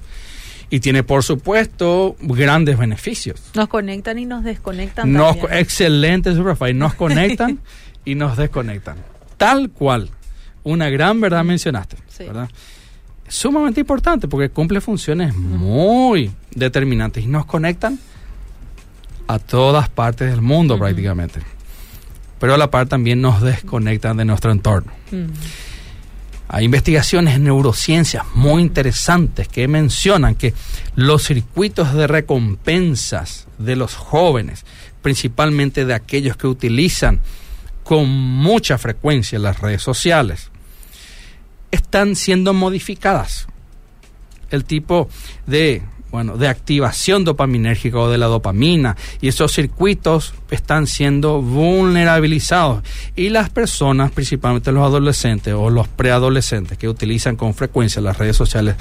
y 0.70 0.80
tiene, 0.80 1.04
por 1.04 1.24
supuesto, 1.24 2.16
grandes 2.20 2.78
beneficios. 2.78 3.42
Nos 3.56 3.68
conectan 3.68 4.20
y 4.20 4.26
nos 4.26 4.44
desconectan. 4.44 5.12
Nos, 5.12 5.38
excelente 5.52 6.34
Superfab, 6.34 6.74
nos 6.74 6.94
conectan 6.96 7.60
y 8.04 8.16
nos 8.16 8.38
desconectan. 8.38 8.98
Tal 9.38 9.70
cual. 9.70 10.10
Una 10.64 10.90
gran 10.90 11.22
verdad 11.22 11.46
mencionaste, 11.46 11.96
¿verdad? 12.20 12.50
Sumamente 13.30 13.80
importante 13.80 14.28
porque 14.28 14.50
cumple 14.50 14.82
funciones 14.82 15.34
muy 15.34 16.32
determinantes 16.54 17.24
y 17.24 17.28
nos 17.28 17.46
conectan 17.46 18.00
a 19.28 19.40
todas 19.40 19.88
partes 19.88 20.30
del 20.30 20.42
mundo 20.42 20.78
prácticamente. 20.78 21.40
Pero 22.40 22.54
a 22.54 22.58
la 22.58 22.70
par 22.70 22.88
también 22.88 23.22
nos 23.22 23.42
desconectan 23.42 24.18
de 24.18 24.26
nuestro 24.26 24.52
entorno. 24.52 24.92
Hay 26.50 26.66
investigaciones 26.66 27.36
en 27.36 27.44
neurociencias 27.44 28.24
muy 28.34 28.62
interesantes 28.62 29.48
que 29.48 29.68
mencionan 29.68 30.36
que 30.36 30.54
los 30.96 31.24
circuitos 31.24 31.94
de 31.94 32.08
recompensas 32.08 33.48
de 33.58 33.76
los 33.76 33.96
jóvenes, 33.96 34.66
principalmente 35.02 35.86
de 35.86 35.94
aquellos 35.94 36.38
que 36.38 36.48
utilizan 36.48 37.20
con 37.84 38.10
mucha 38.10 38.78
frecuencia 38.78 39.36
en 39.36 39.44
las 39.44 39.60
redes 39.60 39.82
sociales, 39.82 40.50
están 41.72 42.16
siendo 42.16 42.54
modificadas. 42.54 43.48
El 44.50 44.64
tipo 44.64 45.10
de, 45.46 45.82
bueno, 46.18 46.36
de 46.36 46.48
activación 46.48 47.24
dopaminérgica 47.24 48.00
o 48.00 48.10
de 48.10 48.18
la 48.18 48.26
dopamina 48.26 48.98
y 49.22 49.28
esos 49.28 49.54
circuitos 49.54 50.34
están 50.50 50.88
siendo 50.88 51.44
vulnerabilizados 51.44 52.84
y 53.16 53.30
las 53.30 53.52
personas, 53.52 54.10
principalmente 54.10 54.72
los 54.72 54.84
adolescentes 54.84 55.54
o 55.54 55.70
los 55.70 55.88
preadolescentes 55.88 56.76
que 56.76 56.90
utilizan 56.90 57.36
con 57.36 57.54
frecuencia 57.54 58.02
las 58.02 58.18
redes 58.18 58.36
sociales, 58.36 58.78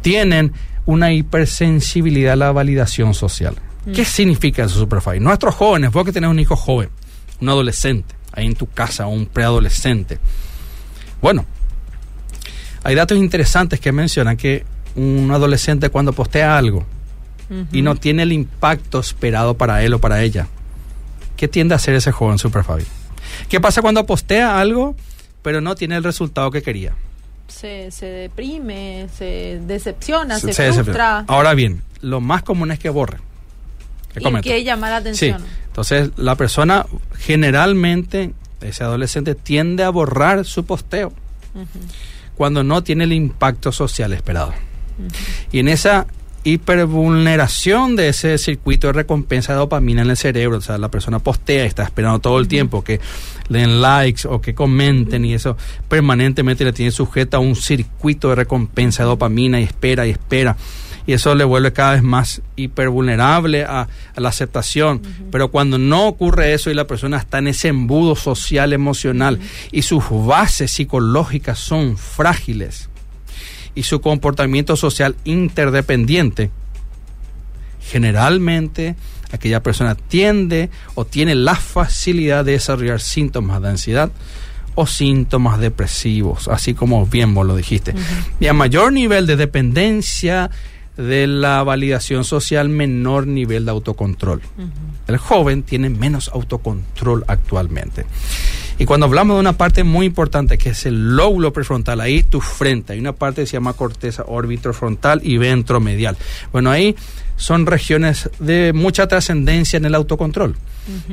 tienen 0.00 0.52
una 0.86 1.12
hipersensibilidad 1.12 2.34
a 2.34 2.36
la 2.36 2.52
validación 2.52 3.14
social. 3.14 3.56
¿Qué 3.92 4.02
mm. 4.02 4.04
significa 4.04 4.62
eso, 4.62 4.78
Superfly? 4.78 5.18
Nuestros 5.18 5.56
jóvenes, 5.56 5.90
vos 5.90 6.04
que 6.04 6.12
tenés 6.12 6.30
un 6.30 6.38
hijo 6.38 6.54
joven, 6.54 6.90
un 7.40 7.48
adolescente, 7.48 8.14
ahí 8.30 8.46
en 8.46 8.54
tu 8.54 8.68
casa, 8.68 9.08
un 9.08 9.26
preadolescente. 9.26 10.20
Bueno, 11.20 11.44
hay 12.84 12.94
datos 12.94 13.18
interesantes 13.18 13.80
que 13.80 13.90
mencionan 13.90 14.36
que 14.36 14.64
un 14.96 15.30
adolescente 15.32 15.90
cuando 15.90 16.12
postea 16.12 16.56
algo 16.56 16.84
y 17.72 17.82
no 17.82 17.96
tiene 17.96 18.22
el 18.22 18.32
impacto 18.32 19.00
esperado 19.00 19.54
para 19.54 19.82
él 19.82 19.92
o 19.94 19.98
para 19.98 20.22
ella, 20.22 20.46
¿qué 21.36 21.48
tiende 21.48 21.74
a 21.74 21.76
hacer 21.76 21.94
ese 21.94 22.12
joven 22.12 22.38
Super 22.38 22.62
Fabi? 22.62 22.84
¿Qué 23.48 23.60
pasa 23.60 23.82
cuando 23.82 24.06
postea 24.06 24.60
algo 24.60 24.94
pero 25.42 25.60
no 25.60 25.74
tiene 25.74 25.96
el 25.96 26.04
resultado 26.04 26.50
que 26.50 26.62
quería? 26.62 26.94
Se, 27.48 27.90
se 27.90 28.06
deprime, 28.06 29.08
se 29.16 29.60
decepciona, 29.66 30.38
se, 30.38 30.52
frustra. 30.52 31.24
Ahora 31.26 31.54
bien, 31.54 31.82
lo 32.00 32.20
más 32.20 32.42
común 32.42 32.70
es 32.70 32.78
que 32.78 32.90
borre. 32.90 33.18
Que 34.12 34.20
y 34.28 34.40
que 34.40 34.64
llama 34.64 34.90
la 34.90 34.96
atención. 34.96 35.40
Sí 35.40 35.46
Entonces, 35.66 36.10
la 36.16 36.36
persona 36.36 36.86
generalmente, 37.18 38.32
ese 38.60 38.84
adolescente, 38.84 39.34
tiende 39.34 39.82
a 39.82 39.90
borrar 39.90 40.44
su 40.44 40.64
posteo 40.64 41.12
cuando 42.36 42.62
no 42.62 42.82
tiene 42.82 43.04
el 43.04 43.12
impacto 43.12 43.72
social 43.72 44.12
esperado. 44.12 44.52
Y 45.52 45.58
en 45.58 45.68
esa 45.68 46.06
hipervulneración 46.42 47.96
de 47.96 48.08
ese 48.08 48.38
circuito 48.38 48.86
de 48.86 48.94
recompensa 48.94 49.52
de 49.52 49.58
dopamina 49.58 50.02
en 50.02 50.10
el 50.10 50.16
cerebro. 50.16 50.58
O 50.58 50.60
sea, 50.60 50.78
la 50.78 50.90
persona 50.90 51.18
postea 51.18 51.64
y 51.64 51.68
está 51.68 51.82
esperando 51.82 52.18
todo 52.18 52.38
el 52.38 52.48
tiempo 52.48 52.82
que 52.82 53.00
le 53.48 53.60
den 53.60 53.80
likes 53.82 54.26
o 54.26 54.40
que 54.40 54.54
comenten 54.54 55.24
y 55.24 55.34
eso 55.34 55.56
permanentemente 55.88 56.64
le 56.64 56.72
tiene 56.72 56.92
sujeta 56.92 57.36
a 57.36 57.40
un 57.40 57.56
circuito 57.56 58.30
de 58.30 58.36
recompensa 58.36 59.02
de 59.02 59.08
dopamina 59.08 59.60
y 59.60 59.64
espera 59.64 60.06
y 60.06 60.10
espera. 60.10 60.56
Y 61.06 61.14
eso 61.14 61.34
le 61.34 61.44
vuelve 61.44 61.72
cada 61.72 61.92
vez 61.92 62.02
más 62.02 62.40
hipervulnerable 62.56 63.64
a, 63.64 63.88
a 64.14 64.20
la 64.20 64.28
aceptación. 64.28 65.02
Pero 65.32 65.50
cuando 65.50 65.76
no 65.76 66.06
ocurre 66.06 66.52
eso 66.52 66.70
y 66.70 66.74
la 66.74 66.86
persona 66.86 67.16
está 67.16 67.38
en 67.38 67.48
ese 67.48 67.68
embudo 67.68 68.14
social, 68.14 68.72
emocional 68.72 69.40
y 69.72 69.82
sus 69.82 70.04
bases 70.10 70.70
psicológicas 70.70 71.58
son 71.58 71.96
frágiles, 71.96 72.89
y 73.80 73.82
su 73.82 74.02
comportamiento 74.02 74.76
social 74.76 75.16
interdependiente, 75.24 76.50
generalmente 77.80 78.94
aquella 79.32 79.62
persona 79.62 79.94
tiende 79.94 80.68
o 80.96 81.06
tiene 81.06 81.34
la 81.34 81.54
facilidad 81.54 82.44
de 82.44 82.52
desarrollar 82.52 83.00
síntomas 83.00 83.62
de 83.62 83.68
ansiedad 83.70 84.10
o 84.74 84.86
síntomas 84.86 85.60
depresivos, 85.60 86.48
así 86.48 86.74
como 86.74 87.06
bien 87.06 87.32
vos 87.32 87.46
lo 87.46 87.56
dijiste. 87.56 87.94
Y 88.38 88.48
a 88.48 88.52
mayor 88.52 88.92
nivel 88.92 89.26
de 89.26 89.36
dependencia 89.36 90.50
de 90.98 91.26
la 91.26 91.62
validación 91.62 92.24
social, 92.24 92.68
menor 92.68 93.26
nivel 93.26 93.64
de 93.64 93.70
autocontrol. 93.70 94.42
El 95.06 95.16
joven 95.16 95.62
tiene 95.62 95.88
menos 95.88 96.28
autocontrol 96.34 97.24
actualmente. 97.28 98.04
Y 98.80 98.86
cuando 98.86 99.04
hablamos 99.04 99.36
de 99.36 99.40
una 99.40 99.58
parte 99.58 99.84
muy 99.84 100.06
importante 100.06 100.56
que 100.56 100.70
es 100.70 100.86
el 100.86 101.14
lóbulo 101.14 101.52
prefrontal, 101.52 102.00
ahí 102.00 102.22
tu 102.22 102.40
frente, 102.40 102.94
hay 102.94 102.98
una 102.98 103.12
parte 103.12 103.42
que 103.42 103.46
se 103.46 103.52
llama 103.52 103.74
corteza 103.74 104.24
frontal 104.72 105.20
y 105.22 105.36
ventromedial. 105.36 106.16
Bueno, 106.50 106.70
ahí 106.70 106.96
son 107.36 107.66
regiones 107.66 108.30
de 108.38 108.72
mucha 108.72 109.06
trascendencia 109.06 109.76
en 109.76 109.84
el 109.84 109.94
autocontrol. 109.94 110.56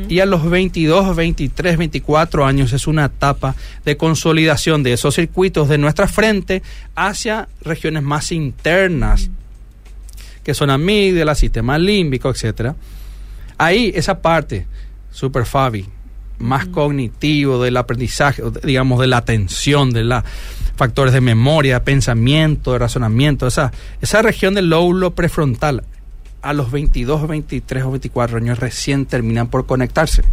Y 0.07 0.21
a 0.21 0.25
los 0.25 0.49
22, 0.49 1.13
23, 1.13 1.77
24 1.77 2.45
años 2.45 2.71
es 2.71 2.87
una 2.87 3.03
etapa 3.03 3.53
de 3.83 3.97
consolidación 3.97 4.81
de 4.81 4.93
esos 4.93 5.15
circuitos 5.15 5.67
de 5.67 5.77
nuestra 5.77 6.07
frente 6.07 6.63
hacia 6.95 7.49
regiones 7.59 8.01
más 8.01 8.31
internas, 8.31 9.29
que 10.41 10.53
son 10.53 10.69
amígdala, 10.69 11.35
sistema 11.35 11.77
límbico, 11.77 12.29
etcétera. 12.29 12.77
Ahí 13.57 13.91
esa 13.93 14.21
parte, 14.21 14.65
super 15.11 15.45
Fabi, 15.45 15.85
más 16.39 16.67
cognitivo, 16.67 17.61
del 17.61 17.77
aprendizaje, 17.77 18.43
digamos, 18.63 18.99
de 18.99 19.07
la 19.07 19.17
atención, 19.17 19.91
de 19.91 20.03
los 20.03 20.23
factores 20.75 21.13
de 21.13 21.21
memoria, 21.21 21.83
pensamiento, 21.83 22.73
de 22.73 22.79
razonamiento, 22.79 23.47
esa, 23.47 23.71
esa 24.01 24.21
región 24.21 24.53
del 24.53 24.69
lóbulo 24.69 25.15
prefrontal 25.15 25.83
a 26.41 26.53
los 26.53 26.71
22, 26.71 27.27
23 27.27 27.83
o 27.83 27.91
24 27.91 28.37
años 28.37 28.59
recién 28.59 29.05
terminan 29.05 29.47
por 29.47 29.65
conectarse. 29.65 30.23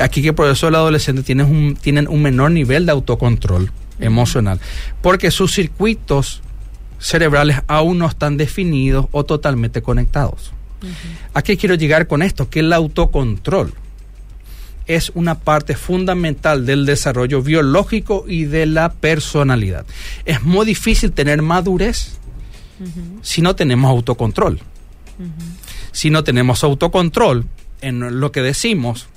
Aquí 0.00 0.22
que 0.22 0.32
por 0.32 0.48
eso 0.48 0.68
el 0.68 0.74
adolescente 0.74 1.22
tiene 1.22 1.44
un, 1.44 1.76
tienen 1.80 2.08
un 2.08 2.20
menor 2.20 2.50
nivel 2.50 2.84
de 2.84 2.92
autocontrol 2.92 3.70
emocional, 3.98 4.60
porque 5.00 5.30
sus 5.30 5.54
circuitos 5.54 6.42
cerebrales 6.98 7.62
aún 7.66 7.98
no 7.98 8.06
están 8.06 8.36
definidos 8.36 9.06
o 9.12 9.24
totalmente 9.24 9.82
conectados. 9.82 10.52
¿A 11.32 11.42
qué 11.42 11.56
quiero 11.56 11.74
llegar 11.74 12.06
con 12.06 12.20
esto? 12.22 12.50
Que 12.50 12.60
el 12.60 12.72
autocontrol 12.72 13.72
es 14.86 15.10
una 15.14 15.38
parte 15.38 15.76
fundamental 15.76 16.66
del 16.66 16.86
desarrollo 16.86 17.42
biológico 17.42 18.24
y 18.28 18.44
de 18.44 18.66
la 18.66 18.92
personalidad. 18.92 19.86
Es 20.24 20.42
muy 20.42 20.66
difícil 20.66 21.12
tener 21.12 21.42
madurez 21.42 22.18
si 23.22 23.40
no 23.40 23.56
tenemos 23.56 23.90
autocontrol. 23.90 24.60
Si 25.92 26.10
no 26.10 26.24
tenemos 26.24 26.64
autocontrol 26.64 27.46
en 27.80 28.20
lo 28.20 28.32
que 28.32 28.42
decimos 28.42 29.08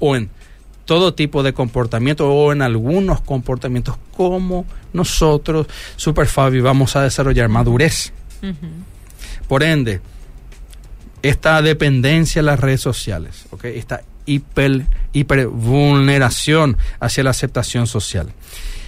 o 0.00 0.16
en 0.16 0.30
todo 0.84 1.14
tipo 1.14 1.42
de 1.42 1.52
comportamiento 1.52 2.30
o 2.30 2.52
en 2.52 2.62
algunos 2.62 3.20
comportamientos, 3.20 3.96
como 4.16 4.66
nosotros, 4.92 5.66
Super 5.96 6.26
Fabi, 6.26 6.60
vamos 6.60 6.96
a 6.96 7.02
desarrollar 7.02 7.48
madurez. 7.48 8.12
Por 9.48 9.62
ende, 9.62 10.00
esta 11.22 11.62
dependencia 11.62 12.40
a 12.40 12.44
las 12.44 12.60
redes 12.60 12.80
sociales, 12.80 13.46
¿okay? 13.50 13.78
esta 13.78 14.02
hiper, 14.26 14.84
hipervulneración 15.12 16.76
hacia 17.00 17.24
la 17.24 17.30
aceptación 17.30 17.86
social. 17.86 18.32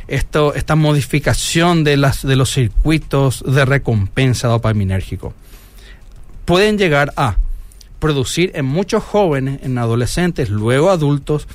Esto, 0.09 0.55
esta 0.55 0.75
modificación 0.75 1.85
de, 1.85 1.97
las, 1.97 2.27
de 2.27 2.37
los 2.37 2.53
circuitos 2.53 3.45
de 3.47 3.65
recompensa 3.65 4.49
dopaminérgico 4.49 5.35
pueden 6.45 6.79
llegar 6.79 7.13
a 7.17 7.37
producir 7.99 8.53
en 8.55 8.65
muchos 8.65 9.05
jóvenes, 9.05 9.61
en 9.63 9.77
adolescentes, 9.77 10.49
luego 10.49 10.89
adultos, 10.89 11.47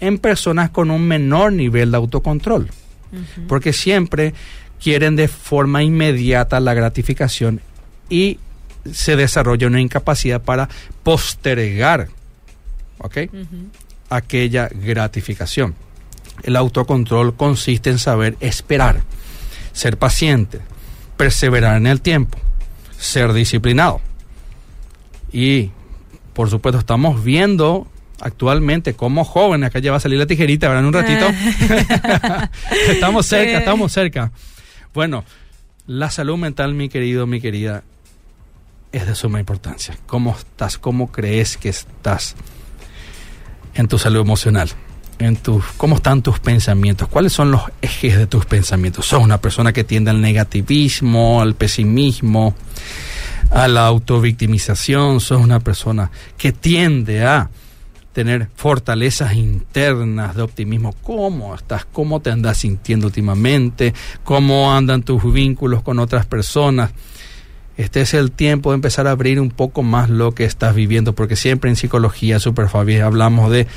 en 0.00 0.18
personas 0.18 0.70
con 0.70 0.90
un 0.90 1.02
menor 1.02 1.52
nivel 1.52 1.90
de 1.90 1.96
autocontrol. 1.98 2.70
Porque 3.46 3.74
siempre 3.74 4.32
quieren 4.82 5.16
de 5.16 5.28
forma 5.28 5.82
inmediata 5.82 6.60
la 6.60 6.72
gratificación 6.72 7.60
y 8.08 8.38
se 8.90 9.16
desarrolla 9.16 9.66
una 9.66 9.80
incapacidad 9.80 10.40
para 10.40 10.68
postergar 11.02 12.08
¿ok? 12.98 13.18
Aquella 14.10 14.68
gratificación. 14.68 15.74
El 16.42 16.56
autocontrol 16.56 17.34
consiste 17.34 17.90
en 17.90 17.98
saber 17.98 18.36
esperar, 18.40 19.02
ser 19.72 19.98
paciente, 19.98 20.60
perseverar 21.16 21.76
en 21.76 21.86
el 21.86 22.00
tiempo, 22.00 22.38
ser 22.98 23.32
disciplinado. 23.32 24.00
Y, 25.32 25.70
por 26.32 26.48
supuesto, 26.48 26.78
estamos 26.78 27.22
viendo 27.22 27.86
actualmente 28.20 28.94
como 28.94 29.24
jóvenes, 29.24 29.68
acá 29.68 29.78
ya 29.78 29.90
va 29.90 29.98
a 29.98 30.00
salir 30.00 30.18
la 30.18 30.26
tijerita, 30.26 30.68
¿verdad? 30.68 30.82
En 30.82 30.86
un 30.86 30.92
ratito. 30.92 31.26
estamos 32.88 33.26
cerca, 33.26 33.58
estamos 33.58 33.92
cerca. 33.92 34.32
Bueno, 34.94 35.24
la 35.86 36.10
salud 36.10 36.36
mental, 36.36 36.74
mi 36.74 36.88
querido, 36.88 37.26
mi 37.26 37.40
querida, 37.40 37.84
es 38.92 39.06
de 39.06 39.14
suma 39.14 39.40
importancia. 39.40 39.96
¿Cómo 40.06 40.36
estás? 40.36 40.78
¿Cómo 40.78 41.12
crees 41.12 41.56
que 41.56 41.68
estás? 41.68 42.34
En 43.78 43.86
tu 43.86 43.96
salud 43.96 44.20
emocional? 44.20 44.68
En 45.20 45.36
tu, 45.36 45.62
¿Cómo 45.76 45.96
están 45.96 46.20
tus 46.20 46.40
pensamientos? 46.40 47.08
¿Cuáles 47.08 47.32
son 47.32 47.50
los 47.50 47.62
ejes 47.80 48.18
de 48.18 48.26
tus 48.26 48.44
pensamientos? 48.44 49.06
¿Sos 49.06 49.22
una 49.22 49.40
persona 49.40 49.72
que 49.72 49.84
tiende 49.84 50.10
al 50.10 50.20
negativismo, 50.20 51.40
al 51.40 51.54
pesimismo, 51.54 52.54
a 53.50 53.68
la 53.68 53.86
autovictimización? 53.86 55.20
¿Sos 55.20 55.40
una 55.40 55.60
persona 55.60 56.10
que 56.36 56.52
tiende 56.52 57.24
a 57.24 57.50
tener 58.12 58.48
fortalezas 58.56 59.34
internas 59.34 60.34
de 60.34 60.42
optimismo? 60.42 60.92
¿Cómo 61.02 61.54
estás? 61.54 61.84
¿Cómo 61.84 62.20
te 62.20 62.30
andas 62.30 62.58
sintiendo 62.58 63.06
últimamente? 63.06 63.94
¿Cómo 64.24 64.72
andan 64.72 65.02
tus 65.02 65.32
vínculos 65.32 65.82
con 65.82 66.00
otras 66.00 66.26
personas? 66.26 66.90
Este 67.78 68.00
es 68.00 68.12
el 68.12 68.32
tiempo 68.32 68.72
de 68.72 68.74
empezar 68.74 69.06
a 69.06 69.12
abrir 69.12 69.40
un 69.40 69.50
poco 69.50 69.84
más 69.84 70.10
lo 70.10 70.34
que 70.34 70.44
estás 70.44 70.74
viviendo, 70.74 71.14
porque 71.14 71.36
siempre 71.36 71.70
en 71.70 71.76
psicología, 71.76 72.40
super 72.40 72.68
Fabi, 72.68 72.98
hablamos 72.98 73.52
de, 73.52 73.68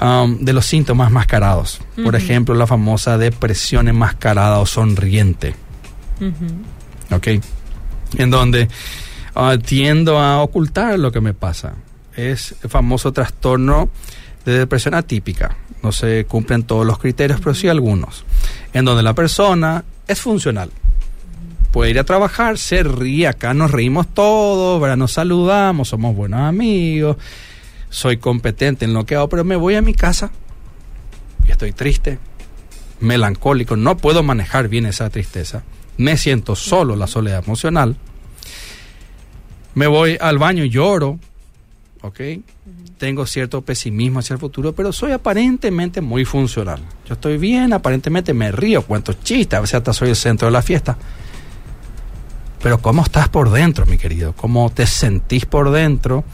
um, 0.00 0.38
de 0.38 0.52
los 0.52 0.64
síntomas 0.64 1.10
mascarados. 1.10 1.80
Por 2.04 2.14
ejemplo, 2.14 2.54
la 2.54 2.68
famosa 2.68 3.18
depresión 3.18 3.88
enmascarada 3.88 4.60
o 4.60 4.66
sonriente. 4.66 5.56
¿Ok? 7.10 7.26
En 8.16 8.30
donde 8.30 8.68
uh, 9.34 9.58
tiendo 9.58 10.20
a 10.20 10.40
ocultar 10.40 10.96
lo 10.96 11.10
que 11.10 11.20
me 11.20 11.34
pasa. 11.34 11.74
Es 12.14 12.54
el 12.62 12.70
famoso 12.70 13.12
trastorno 13.12 13.90
de 14.44 14.56
depresión 14.56 14.94
atípica. 14.94 15.56
No 15.82 15.90
se 15.90 16.26
cumplen 16.26 16.62
todos 16.62 16.86
los 16.86 17.00
criterios, 17.00 17.40
pero 17.40 17.54
sí 17.54 17.66
algunos. 17.66 18.24
En 18.72 18.84
donde 18.84 19.02
la 19.02 19.14
persona 19.14 19.82
es 20.06 20.20
funcional 20.20 20.70
puede 21.74 21.90
ir 21.90 21.98
a 21.98 22.04
trabajar, 22.04 22.56
se 22.56 22.84
ríe, 22.84 23.26
acá 23.26 23.52
nos 23.52 23.72
reímos 23.72 24.06
todos, 24.06 24.80
¿verdad? 24.80 24.96
nos 24.96 25.10
saludamos, 25.10 25.88
somos 25.88 26.14
buenos 26.14 26.38
amigos, 26.38 27.16
soy 27.90 28.18
competente 28.18 28.84
en 28.84 28.94
lo 28.94 29.04
que 29.04 29.16
hago, 29.16 29.28
pero 29.28 29.42
me 29.42 29.56
voy 29.56 29.74
a 29.74 29.82
mi 29.82 29.92
casa 29.92 30.30
y 31.48 31.50
estoy 31.50 31.72
triste, 31.72 32.20
melancólico, 33.00 33.74
no 33.74 33.96
puedo 33.96 34.22
manejar 34.22 34.68
bien 34.68 34.86
esa 34.86 35.10
tristeza, 35.10 35.64
me 35.96 36.16
siento 36.16 36.54
solo, 36.54 36.94
la 36.94 37.08
soledad 37.08 37.42
emocional, 37.44 37.96
me 39.74 39.88
voy 39.88 40.16
al 40.20 40.38
baño 40.38 40.62
y 40.62 40.70
lloro, 40.70 41.18
¿ok? 42.02 42.20
Tengo 42.98 43.26
cierto 43.26 43.62
pesimismo 43.62 44.20
hacia 44.20 44.34
el 44.34 44.40
futuro, 44.40 44.74
pero 44.74 44.92
soy 44.92 45.10
aparentemente 45.10 46.00
muy 46.00 46.24
funcional. 46.24 46.78
Yo 47.08 47.14
estoy 47.14 47.36
bien, 47.36 47.72
aparentemente 47.72 48.32
me 48.32 48.52
río, 48.52 48.82
cuento 48.82 49.14
chistes, 49.14 49.58
a 49.58 49.60
veces 49.60 49.74
hasta 49.74 49.92
soy 49.92 50.10
el 50.10 50.16
centro 50.16 50.46
de 50.46 50.52
la 50.52 50.62
fiesta 50.62 50.96
pero 52.64 52.78
¿cómo 52.78 53.02
estás 53.02 53.28
por 53.28 53.50
dentro, 53.50 53.84
mi 53.84 53.98
querido? 53.98 54.32
¿Cómo 54.32 54.70
te 54.70 54.86
sentís 54.86 55.44
por 55.44 55.70
dentro? 55.70 56.24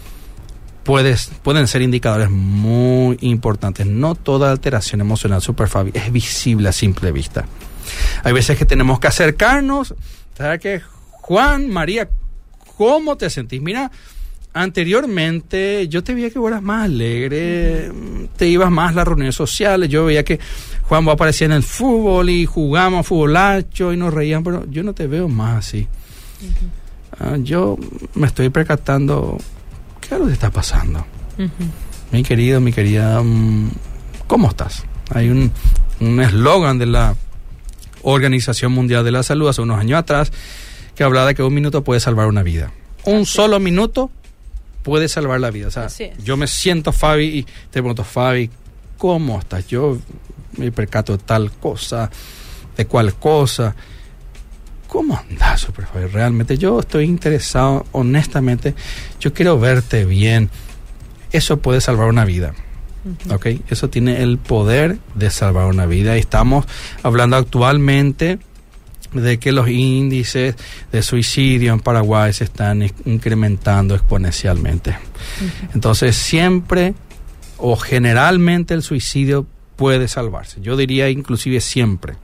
puedes, 0.85 1.33
pueden 1.43 1.67
ser 1.67 1.83
indicadores 1.83 2.31
muy 2.31 3.19
importantes. 3.21 3.85
No 3.85 4.15
toda 4.15 4.53
alteración 4.53 5.01
emocional 5.01 5.43
superfabi 5.43 5.91
es 5.93 6.13
visible 6.13 6.69
a 6.69 6.73
simple 6.73 7.11
vista. 7.11 7.47
Hay 8.23 8.33
veces 8.33 8.57
que 8.57 8.65
tenemos 8.65 9.01
que 9.01 9.09
acercarnos, 9.09 9.93
¿sabes 10.39 10.61
que 10.61 10.81
Juan, 11.11 11.69
María, 11.69 12.09
¿cómo 12.77 13.17
te 13.17 13.29
sentís? 13.29 13.61
Mira, 13.61 13.91
anteriormente 14.53 15.89
yo 15.89 16.05
te 16.05 16.15
veía 16.15 16.31
que 16.31 16.39
eras 16.39 16.63
más 16.63 16.85
alegre, 16.85 17.91
te 18.37 18.47
ibas 18.47 18.71
más 18.71 18.93
a 18.93 18.95
las 18.95 19.09
reuniones 19.09 19.35
sociales, 19.35 19.89
yo 19.89 20.05
veía 20.05 20.25
que 20.25 20.39
Juan 20.83 21.09
aparecía 21.09 21.47
en 21.47 21.53
el 21.55 21.65
fútbol 21.65 22.31
y 22.31 22.47
jugamos 22.47 23.07
futbolacho 23.07 23.93
y 23.93 23.97
nos 23.97 24.15
reían, 24.15 24.45
pero 24.45 24.65
yo 24.71 24.85
no 24.85 24.95
te 24.95 25.09
veo 25.09 25.29
más 25.29 25.67
así. 25.67 25.89
Ah, 27.19 27.37
yo 27.39 27.77
me 28.15 28.27
estoy 28.27 28.51
percatando, 28.51 29.39
¿qué 30.01 30.15
es 30.15 30.21
lo 30.21 30.27
que 30.27 30.33
está 30.33 30.51
pasando? 30.51 31.05
Mi 32.13 32.23
querido, 32.23 32.61
mi 32.61 32.73
querida, 32.73 33.23
mm, 33.23 33.71
¿cómo 34.27 34.49
estás? 34.49 34.85
Hay 35.11 35.29
un 35.29 35.53
eslogan 36.21 36.79
de 36.79 36.87
la 36.87 37.17
Organización 38.03 38.73
Mundial 38.73 39.05
de 39.05 39.13
la 39.13 39.23
Salud 39.23 39.49
hace 39.49 39.61
unos 39.61 39.79
años 39.79 39.99
atrás 39.99 40.33
que 40.95 41.05
hablaba 41.05 41.29
de 41.29 41.35
que 41.35 41.43
un 41.43 41.55
minuto 41.55 41.85
puede 41.85 42.01
salvar 42.01 42.27
una 42.27 42.43
vida. 42.43 42.73
Un 43.05 43.27
solo 43.27 43.59
minuto 43.61 44.11
puede 44.83 45.09
salvar 45.09 45.41
la 45.41 45.51
vida. 45.51 45.69
O 45.69 45.71
sea, 45.71 45.89
yo 46.23 46.37
me 46.37 46.47
siento 46.47 46.93
Fabi 46.93 47.25
y 47.25 47.43
te 47.43 47.81
pregunto, 47.81 48.05
Fabi, 48.05 48.51
¿cómo 48.99 49.39
estás? 49.39 49.67
Yo 49.67 49.99
me 50.57 50.71
percato 50.73 51.17
de 51.17 51.23
tal 51.23 51.53
cosa, 51.53 52.11
de 52.77 52.87
cual 52.87 53.15
cosa. 53.15 53.75
¿Cómo 54.91 55.17
andas, 55.17 55.61
Super 55.61 55.87
Fabi? 55.87 56.07
Realmente 56.07 56.59
yo 56.59 56.81
estoy 56.81 57.05
interesado, 57.05 57.87
honestamente, 57.93 58.75
yo 59.21 59.33
quiero 59.33 59.59
verte 59.59 60.05
bien. 60.05 60.51
Eso 61.31 61.61
puede 61.61 61.81
salvar 61.81 62.09
una 62.09 62.25
vida. 62.25 62.55
¿Ok? 63.31 63.47
Eso 63.69 63.89
tiene 63.89 64.21
el 64.21 64.39
poder 64.39 64.99
de 65.15 65.31
salvar 65.31 65.67
una 65.67 65.87
vida. 65.87 66.17
Y 66.17 66.21
estamos 66.21 66.67
hablando 67.05 67.37
actualmente 67.37 68.41
de 69.13 69.39
que 69.39 69.53
los 69.53 69.69
índices 69.69 70.57
de 70.91 71.03
suicidio 71.03 71.73
en 71.73 71.79
Paraguay 71.79 72.33
se 72.33 72.43
están 72.43 72.83
incrementando 73.05 73.95
exponencialmente. 73.95 74.97
Entonces, 75.73 76.17
siempre 76.17 76.95
o 77.59 77.77
generalmente 77.77 78.75
el 78.75 78.83
suicidio 78.83 79.47
puede 79.77 80.09
salvarse. 80.09 80.61
Yo 80.61 80.77
diría 80.77 81.09
inclusive 81.11 81.61
siempre. 81.61 82.15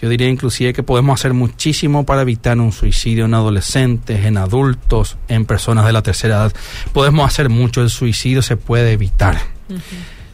Yo 0.00 0.08
diría 0.08 0.28
inclusive 0.28 0.72
que 0.72 0.82
podemos 0.82 1.18
hacer 1.18 1.32
muchísimo 1.32 2.04
para 2.04 2.22
evitar 2.22 2.58
un 2.58 2.72
suicidio 2.72 3.24
en 3.24 3.34
adolescentes, 3.34 4.24
en 4.24 4.36
adultos, 4.36 5.16
en 5.28 5.46
personas 5.46 5.86
de 5.86 5.92
la 5.92 6.02
tercera 6.02 6.36
edad. 6.36 6.52
Podemos 6.92 7.26
hacer 7.26 7.48
mucho, 7.48 7.80
el 7.80 7.90
suicidio 7.90 8.42
se 8.42 8.56
puede 8.56 8.92
evitar. 8.92 9.38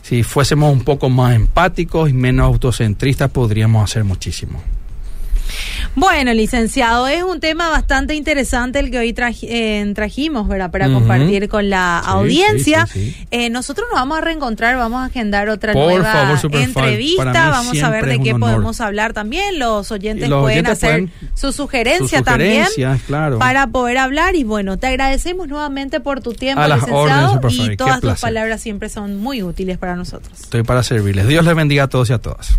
Si 0.03 0.23
fuésemos 0.23 0.73
un 0.73 0.83
poco 0.83 1.09
más 1.09 1.35
empáticos 1.35 2.11
y 2.11 2.15
menos 2.15 2.47
autocentristas, 2.47 3.31
podríamos 3.31 3.85
hacer 3.85 4.03
muchísimo. 4.03 4.61
Bueno, 5.95 6.33
licenciado, 6.33 7.09
es 7.09 7.23
un 7.23 7.41
tema 7.41 7.69
bastante 7.69 8.15
interesante 8.15 8.79
el 8.79 8.91
que 8.91 8.99
hoy 8.99 9.15
eh, 9.43 9.93
trajimos, 9.95 10.47
¿verdad? 10.47 10.71
Para 10.71 10.89
compartir 10.89 11.49
con 11.49 11.69
la 11.69 11.99
audiencia. 11.99 12.87
Eh, 13.31 13.51
nosotros 13.51 13.89
nos 13.91 13.99
vamos 13.99 14.19
a 14.19 14.21
reencontrar, 14.21 14.77
vamos 14.77 15.03
a 15.03 15.07
agendar 15.07 15.49
otra 15.49 15.73
nueva 15.73 16.41
entrevista, 16.53 17.51
vamos 17.51 17.83
a 17.83 17.91
ver 17.91 18.07
de 18.07 18.21
qué 18.21 18.35
podemos 18.35 18.81
hablar 18.81 19.13
también. 19.13 19.59
Los 19.59 19.91
oyentes, 19.91 20.29
pueden 20.29 20.67
hacer 20.67 21.09
su 21.35 21.53
sugerencia 21.53 22.23
también 22.23 22.67
para 23.39 23.67
poder 23.67 23.99
hablar. 23.99 24.37
Y 24.37 24.45
bueno, 24.45 24.79
te 24.79 24.87
agradecemos 24.87 25.49
nuevamente 25.49 26.01
por 26.01 26.21
tu 26.21 26.35
tiempo, 26.35 26.63
licenciado, 26.63 27.41
y 27.51 27.77
todas 27.77 28.01
tus 28.01 28.21
palabras 28.21 28.61
siempre 28.61 28.89
son 28.89 29.19
muy 29.19 29.43
útiles 29.43 29.79
para 29.79 29.97
nosotros. 29.97 30.41
Estoy 30.41 30.63
para 30.63 30.83
servirles. 30.83 31.27
Dios 31.27 31.45
les 31.45 31.55
bendiga 31.55 31.85
a 31.85 31.89
todos 31.89 32.11
y 32.11 32.13
a 32.13 32.19
todas. 32.19 32.59